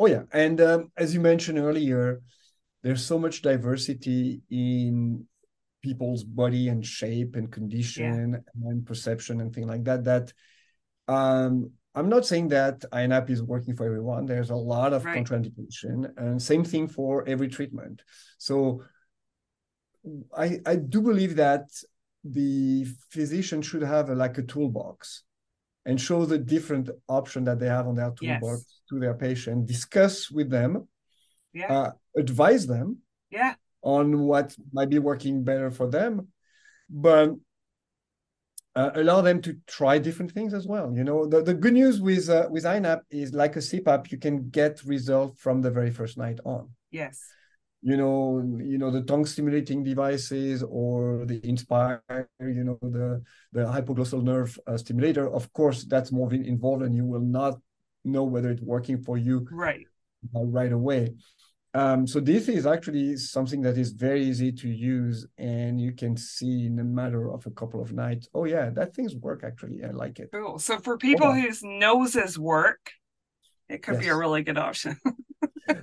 Oh 0.00 0.06
yeah, 0.06 0.22
and 0.32 0.58
um, 0.62 0.90
as 0.96 1.12
you 1.12 1.20
mentioned 1.20 1.58
earlier, 1.58 2.22
there's 2.82 3.04
so 3.04 3.18
much 3.18 3.42
diversity 3.42 4.40
in 4.50 5.26
people's 5.82 6.24
body 6.24 6.68
and 6.68 6.84
shape 6.84 7.36
and 7.36 7.52
condition 7.52 8.32
yeah. 8.32 8.70
and 8.70 8.86
perception 8.86 9.42
and 9.42 9.54
things 9.54 9.66
like 9.66 9.84
that. 9.84 10.04
That 10.04 10.32
um, 11.06 11.72
I'm 11.94 12.08
not 12.08 12.24
saying 12.24 12.48
that 12.48 12.80
iNAP 12.92 13.28
is 13.28 13.42
working 13.42 13.76
for 13.76 13.84
everyone. 13.84 14.24
There's 14.24 14.48
a 14.48 14.56
lot 14.56 14.94
of 14.94 15.04
right. 15.04 15.22
contraindication, 15.22 16.10
and 16.16 16.40
same 16.40 16.64
thing 16.64 16.88
for 16.88 17.28
every 17.28 17.48
treatment. 17.48 18.00
So 18.38 18.84
I 20.34 20.60
I 20.64 20.76
do 20.76 21.02
believe 21.02 21.36
that 21.36 21.68
the 22.24 22.86
physician 23.10 23.60
should 23.60 23.82
have 23.82 24.08
a, 24.08 24.14
like 24.14 24.38
a 24.38 24.42
toolbox 24.42 25.24
and 25.86 26.00
show 26.00 26.24
the 26.24 26.38
different 26.38 26.90
option 27.08 27.44
that 27.44 27.58
they 27.58 27.66
have 27.66 27.86
on 27.86 27.94
their 27.94 28.10
toolbox 28.10 28.42
yes. 28.42 28.64
to 28.88 28.98
their 28.98 29.14
patient, 29.14 29.66
discuss 29.66 30.30
with 30.30 30.50
them, 30.50 30.88
yeah. 31.52 31.72
uh, 31.72 31.90
advise 32.16 32.66
them 32.66 32.98
yeah. 33.30 33.54
on 33.82 34.20
what 34.20 34.54
might 34.72 34.90
be 34.90 34.98
working 34.98 35.42
better 35.42 35.70
for 35.70 35.88
them, 35.88 36.28
but 36.88 37.30
uh, 38.76 38.90
allow 38.94 39.20
them 39.20 39.42
to 39.42 39.56
try 39.66 39.98
different 39.98 40.30
things 40.30 40.54
as 40.54 40.66
well. 40.66 40.92
You 40.94 41.04
know, 41.04 41.26
the, 41.26 41.42
the 41.42 41.54
good 41.54 41.72
news 41.72 42.00
with 42.00 42.28
uh, 42.28 42.48
with 42.50 42.64
iNAP 42.64 43.00
is 43.10 43.32
like 43.34 43.56
a 43.56 43.60
CPAP, 43.60 44.12
you 44.12 44.18
can 44.18 44.50
get 44.50 44.82
results 44.84 45.40
from 45.40 45.60
the 45.60 45.70
very 45.70 45.90
first 45.90 46.16
night 46.16 46.38
on. 46.44 46.70
Yes. 46.90 47.20
You 47.82 47.96
know, 47.96 48.42
you 48.62 48.76
know 48.76 48.90
the 48.90 49.02
tongue 49.02 49.24
stimulating 49.24 49.82
devices 49.82 50.62
or 50.62 51.24
the 51.24 51.40
Inspire, 51.48 52.02
you 52.38 52.64
know 52.64 52.78
the 52.82 53.22
the 53.52 53.60
hypoglossal 53.60 54.22
nerve 54.22 54.58
uh, 54.66 54.76
stimulator. 54.76 55.32
Of 55.32 55.50
course, 55.52 55.84
that's 55.84 56.12
more 56.12 56.32
involved, 56.32 56.82
and 56.82 56.94
you 56.94 57.06
will 57.06 57.20
not 57.20 57.58
know 58.04 58.24
whether 58.24 58.50
it's 58.50 58.62
working 58.62 59.02
for 59.02 59.16
you 59.16 59.46
right 59.50 59.86
uh, 60.36 60.44
right 60.44 60.72
away. 60.72 61.14
Um, 61.72 62.06
so 62.06 62.18
this 62.18 62.48
is 62.48 62.66
actually 62.66 63.16
something 63.16 63.62
that 63.62 63.78
is 63.78 63.92
very 63.92 64.24
easy 64.24 64.50
to 64.50 64.68
use, 64.68 65.26
and 65.38 65.80
you 65.80 65.92
can 65.92 66.16
see 66.16 66.66
in 66.66 66.78
a 66.80 66.84
matter 66.84 67.32
of 67.32 67.46
a 67.46 67.50
couple 67.50 67.80
of 67.80 67.92
nights. 67.92 68.28
Oh 68.34 68.44
yeah, 68.44 68.70
that 68.70 68.94
things 68.94 69.14
work 69.14 69.42
actually. 69.44 69.84
I 69.84 69.90
like 69.90 70.18
it. 70.18 70.30
Cool. 70.32 70.58
So 70.58 70.78
for 70.78 70.98
people 70.98 71.32
whose 71.32 71.62
noses 71.62 72.38
work, 72.38 72.90
it 73.68 73.82
could 73.82 73.94
yes. 73.94 74.02
be 74.02 74.08
a 74.08 74.16
really 74.16 74.42
good 74.42 74.58
option. 74.58 74.96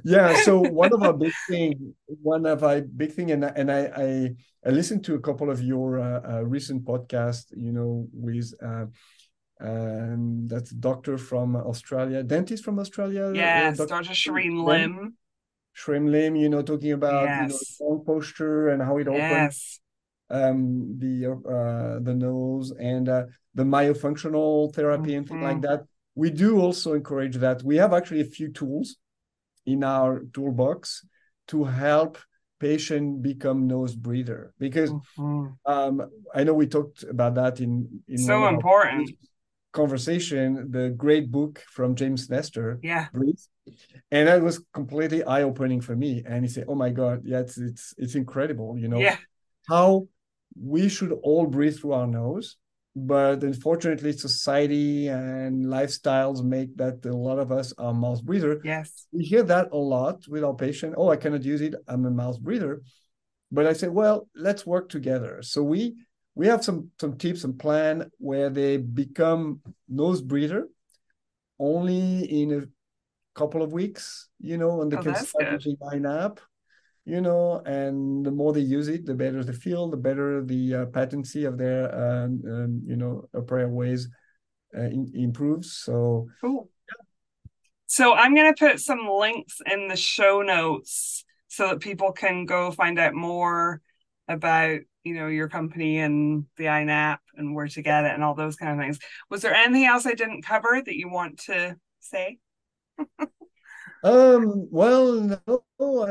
yeah. 0.04 0.42
So 0.44 0.60
one 0.60 0.94
of 0.94 1.04
our 1.04 1.14
big 1.14 1.34
thing, 1.50 1.94
one 2.06 2.46
of 2.46 2.64
our 2.64 2.82
big 2.82 3.12
thing, 3.14 3.32
and 3.32 3.44
and 3.44 3.72
I 3.72 3.82
I, 3.96 4.36
I 4.66 4.70
listened 4.70 5.04
to 5.06 5.16
a 5.16 5.20
couple 5.20 5.50
of 5.50 5.62
your 5.62 6.00
uh, 6.00 6.22
uh, 6.32 6.42
recent 6.44 6.86
podcasts. 6.86 7.48
You 7.56 7.72
know, 7.72 8.08
with. 8.14 8.54
Uh, 8.64 8.86
um, 9.60 10.46
that's 10.48 10.70
doctor 10.70 11.18
from 11.18 11.56
Australia, 11.56 12.22
dentist 12.22 12.64
from 12.64 12.78
Australia. 12.78 13.32
Yes, 13.34 13.78
Dr. 13.78 13.88
Dr. 13.88 14.12
Shereen 14.12 14.64
Lim. 14.64 15.16
Shereen 15.76 16.12
Lim, 16.12 16.36
you 16.36 16.50
know, 16.50 16.62
talking 16.62 16.92
about 16.92 17.26
yes. 17.26 17.80
you 17.80 17.90
know, 17.90 18.04
posture 18.06 18.70
and 18.70 18.82
how 18.82 18.98
it 18.98 19.08
opens 19.08 19.22
yes. 19.22 19.80
um, 20.30 20.98
the 21.00 21.32
uh, 21.32 22.00
the 22.04 22.14
nose 22.14 22.72
and 22.80 23.10
uh, 23.10 23.24
the 23.56 23.64
myofunctional 23.64 24.74
therapy 24.74 25.10
mm-hmm. 25.10 25.18
and 25.18 25.28
things 25.28 25.44
like 25.44 25.58
mm-hmm. 25.58 25.74
that. 25.74 25.84
We 26.16 26.32
do 26.32 26.60
also 26.60 26.94
encourage 26.94 27.36
that. 27.38 27.62
We 27.62 27.78
have 27.78 27.94
actually 27.94 28.22
a 28.22 28.26
few 28.26 28.52
tools 28.52 28.98
in 29.68 29.84
our 29.84 30.24
toolbox 30.34 31.06
to 31.50 31.64
help 31.66 32.18
patient 32.60 33.22
become 33.22 33.68
nose 33.68 33.96
breather 33.96 34.52
because 34.58 34.90
mm-hmm. 34.90 35.72
um, 35.72 36.02
I 36.34 36.44
know 36.44 36.56
we 36.56 36.66
talked 36.66 37.04
about 37.04 37.36
that 37.36 37.60
in, 37.60 38.02
in 38.08 38.18
so 38.18 38.48
important 38.48 39.12
conversation, 39.78 40.72
the 40.72 40.90
great 40.90 41.30
book 41.32 41.64
from 41.70 41.96
James 41.96 42.30
Nestor, 42.30 42.80
yeah, 42.82 43.08
Breathe, 43.14 43.40
and 44.10 44.28
that 44.28 44.42
was 44.42 44.64
completely 44.74 45.24
eye 45.24 45.44
opening 45.44 45.82
for 45.82 45.96
me. 45.96 46.24
And 46.26 46.44
he 46.44 46.50
said, 46.50 46.66
"Oh 46.68 46.76
my 46.76 46.90
God, 46.90 47.22
yeah, 47.24 47.40
it's 47.40 47.58
it's 47.58 47.94
it's 47.98 48.16
incredible, 48.16 48.78
you 48.78 48.88
know, 48.88 49.00
yeah. 49.00 49.18
how 49.70 50.08
we 50.60 50.90
should 50.90 51.12
all 51.22 51.46
breathe 51.46 51.78
through 51.78 51.94
our 51.94 52.08
nose." 52.08 52.58
But 53.00 53.44
unfortunately, 53.44 54.12
society 54.12 55.08
and 55.08 55.66
lifestyles 55.66 56.44
make 56.44 56.76
that 56.78 57.06
a 57.06 57.16
lot 57.16 57.38
of 57.38 57.52
us 57.52 57.72
are 57.78 57.94
mouth 57.94 58.24
breather. 58.24 58.60
Yes, 58.64 59.06
we 59.12 59.24
hear 59.24 59.44
that 59.44 59.70
a 59.72 59.78
lot 59.78 60.28
with 60.28 60.44
our 60.44 60.56
patient. 60.56 60.96
Oh, 60.98 61.10
I 61.10 61.16
cannot 61.16 61.44
use 61.44 61.62
it. 61.62 61.76
I'm 61.88 62.06
a 62.06 62.10
mouth 62.10 62.40
breather. 62.42 62.82
But 63.52 63.68
I 63.68 63.74
said, 63.74 63.92
well, 63.92 64.28
let's 64.36 64.66
work 64.66 64.90
together. 64.90 65.44
So 65.44 65.62
we 65.62 65.96
we 66.34 66.48
have 66.48 66.64
some 66.64 66.90
some 67.00 67.18
tips 67.18 67.44
and 67.44 67.60
plan 67.60 68.10
where 68.18 68.50
they 68.50 68.78
become 68.78 69.62
nose 69.88 70.24
breather 70.24 70.68
only 71.60 72.24
in 72.24 72.52
a 72.52 73.38
couple 73.38 73.62
of 73.62 73.74
weeks, 73.74 74.28
you 74.40 74.58
know, 74.58 74.82
and 74.82 74.92
they 74.92 74.98
oh, 74.98 75.04
can 75.04 75.16
start 75.16 75.52
using 75.52 75.78
you 77.08 77.22
know, 77.22 77.62
and 77.66 78.26
the 78.26 78.32
more 78.32 78.52
they 78.52 78.60
use 78.60 78.90
it, 78.90 79.06
the 79.06 79.14
better 79.14 79.42
they 79.42 79.54
feel, 79.54 79.90
the 79.90 79.96
better 79.96 80.44
the 80.44 80.76
uh, 80.76 80.86
patency 80.88 81.46
of 81.46 81.58
their, 81.58 81.86
um, 81.96 82.42
um, 82.46 82.82
you 82.86 82.98
know, 82.98 83.30
prayer 83.48 83.70
ways 83.70 84.10
uh, 84.78 84.82
in, 84.82 85.10
improves. 85.16 85.72
So, 85.78 86.28
cool. 86.42 86.70
So 87.86 88.14
I'm 88.14 88.36
going 88.36 88.54
to 88.54 88.60
put 88.60 88.82
some 88.82 89.08
links 89.08 89.62
in 89.72 89.88
the 89.88 89.96
show 89.96 90.42
notes 90.42 91.24
so 91.48 91.70
that 91.70 91.80
people 91.80 92.12
can 92.12 92.44
go 92.44 92.72
find 92.72 93.00
out 93.00 93.14
more 93.14 93.82
about 94.28 94.82
you 95.06 95.16
know 95.16 95.28
your 95.28 95.48
company 95.48 96.00
and 96.00 96.46
the 96.58 96.66
iNAP 96.66 97.20
and 97.36 97.56
where 97.56 97.70
to 97.70 97.82
get 97.82 98.04
it 98.04 98.12
and 98.12 98.22
all 98.22 98.36
those 98.36 98.58
kind 98.58 98.74
of 98.74 98.84
things. 98.84 99.00
Was 99.30 99.42
there 99.42 99.54
anything 99.54 99.86
else 99.86 100.06
I 100.06 100.14
didn't 100.14 100.42
cover 100.42 100.82
that 100.86 100.98
you 100.98 101.08
want 101.08 101.40
to 101.46 101.78
say? 102.02 102.40
um 104.08 104.68
well 104.72 105.22
no 105.22 105.64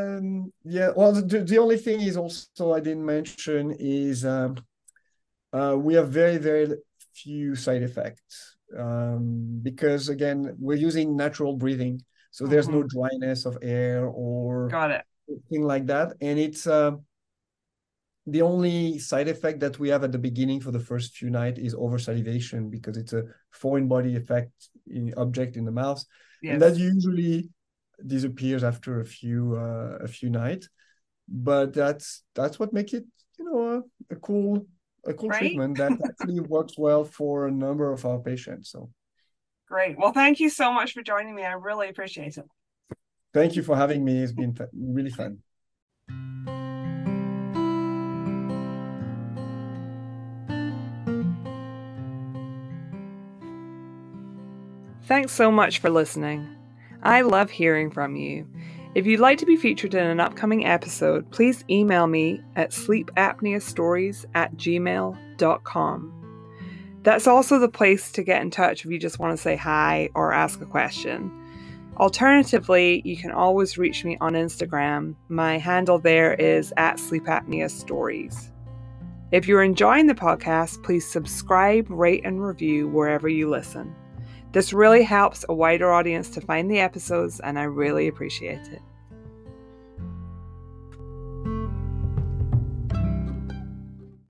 um 0.03 0.53
yeah 0.65 0.91
well 0.97 1.13
the, 1.13 1.41
the 1.41 1.59
only 1.59 1.77
thing 1.77 2.01
is 2.01 2.17
also 2.17 2.75
i 2.75 2.81
didn't 2.81 3.05
mention 3.05 3.75
is 3.79 4.25
um 4.25 4.57
uh 5.53 5.77
we 5.79 5.95
have 5.95 6.09
very 6.09 6.37
very 6.37 6.69
few 7.15 7.55
side 7.55 7.83
effects 7.83 8.57
um 8.79 9.61
because 9.63 10.09
again 10.09 10.55
we're 10.59 10.77
using 10.77 11.17
natural 11.17 11.57
breathing 11.57 12.01
so 12.31 12.45
mm-hmm. 12.45 12.53
there's 12.53 12.69
no 12.69 12.83
mm-hmm. 12.83 12.99
dryness 12.99 13.47
of 13.47 13.57
air 13.63 14.07
or 14.07 14.69
got 14.69 14.91
it 14.91 15.05
thing 15.51 15.63
like 15.63 15.87
that 15.87 16.13
and 16.21 16.39
it's 16.39 16.67
uh 16.67 16.93
the 18.27 18.43
only 18.43 18.99
side 18.99 19.29
effect 19.29 19.61
that 19.61 19.79
we 19.79 19.89
have 19.89 20.03
at 20.03 20.11
the 20.11 20.19
beginning 20.19 20.61
for 20.61 20.73
the 20.73 20.81
first 20.81 21.17
few 21.17 21.31
nights 21.31 21.61
is 21.61 21.75
over 21.75 21.99
salivation 21.99 22.69
because 22.69 22.97
it's 22.97 23.13
a 23.13 23.23
foreign 23.53 23.87
body 23.87 24.17
effect 24.17 24.51
in, 24.89 25.15
object 25.17 25.57
in 25.57 25.65
the 25.65 25.71
mouth, 25.71 26.05
yes. 26.43 26.55
and 26.55 26.63
that 26.63 26.77
usually 26.77 27.49
disappears 28.05 28.65
after 28.65 29.01
a 29.01 29.05
few 29.05 29.57
uh, 29.57 29.99
a 30.01 30.09
few 30.09 30.31
nights. 30.31 30.69
But 31.29 31.73
that's 31.73 32.23
that's 32.35 32.59
what 32.59 32.73
makes 32.73 32.93
it 32.93 33.05
you 33.39 33.45
know 33.45 33.85
a, 34.11 34.15
a 34.15 34.17
cool 34.17 34.67
a 35.05 35.15
cool 35.15 35.31
right? 35.31 35.39
treatment 35.41 35.77
that 35.79 35.93
actually 36.05 36.41
works 36.41 36.79
well 36.79 37.05
for 37.05 37.47
a 37.47 37.51
number 37.51 37.93
of 37.93 38.05
our 38.05 38.19
patients. 38.19 38.71
So 38.71 38.91
great. 39.69 39.99
Well, 39.99 40.13
thank 40.13 40.41
you 40.41 40.51
so 40.51 40.73
much 40.73 40.93
for 40.93 41.03
joining 41.03 41.35
me. 41.35 41.45
I 41.45 41.53
really 41.53 41.89
appreciate 41.89 42.37
it. 42.39 42.47
Thank 43.33 43.57
you 43.57 43.63
for 43.63 43.77
having 43.77 44.05
me. 44.05 44.23
It's 44.23 44.33
been 44.33 44.57
really 44.73 45.11
fun. 45.11 45.43
Thanks 55.07 55.33
so 55.33 55.53
much 55.53 55.79
for 55.79 55.89
listening. 55.89 56.56
I 57.07 57.21
love 57.21 57.51
hearing 57.51 57.93
from 57.93 58.17
you. 58.17 58.49
If 58.97 59.07
you'd 59.07 59.21
like 59.21 59.39
to 59.39 59.47
be 59.47 59.55
featured 59.55 59.95
in 59.95 60.05
an 60.05 60.19
upcoming 60.19 60.67
episode, 60.67 61.31
please 61.31 61.65
email 61.71 62.09
me 62.09 62.41
at 62.57 62.73
sleepapneastories 62.73 64.25
at 64.35 64.57
gmail.com. 64.57 66.13
That's 67.05 67.29
also 67.29 67.61
the 67.61 67.69
place 67.69 68.11
to 68.11 68.25
get 68.25 68.43
in 68.43 68.51
touch 68.51 68.85
if 68.85 68.91
you 68.91 68.99
just 68.99 69.21
want 69.21 69.31
to 69.33 69.41
say 69.41 69.55
hi 69.55 70.09
or 70.17 70.33
ask 70.33 70.61
a 70.61 70.67
question. 70.67 71.31
Alternatively, 71.97 73.03
you 73.05 73.17
can 73.17 73.31
always 73.31 73.79
reach 73.79 74.05
me 74.05 74.19
on 74.21 74.33
Instagram. 74.33 75.15
My 75.29 75.59
handle 75.59 76.01
there 76.01 76.35
is 76.35 76.75
at 76.77 76.97
sleepapneastories. 76.97 78.51
If 79.31 79.47
you're 79.47 79.63
enjoying 79.63 80.09
the 80.09 80.15
podcast, 80.15 80.83
please 80.83 81.09
subscribe, 81.09 81.89
rate, 81.89 82.23
and 82.25 82.45
review 82.45 82.89
wherever 82.89 83.29
you 83.29 83.49
listen. 83.49 83.95
This 84.53 84.73
really 84.73 85.03
helps 85.03 85.45
a 85.49 85.55
wider 85.55 85.93
audience 85.93 86.31
to 86.31 86.41
find 86.41 86.71
the 86.71 86.81
episodes, 86.81 87.41
and 87.41 87.59
I 87.59 87.65
really 87.65 88.09
appreciate 88.09 88.67
it. 88.69 88.81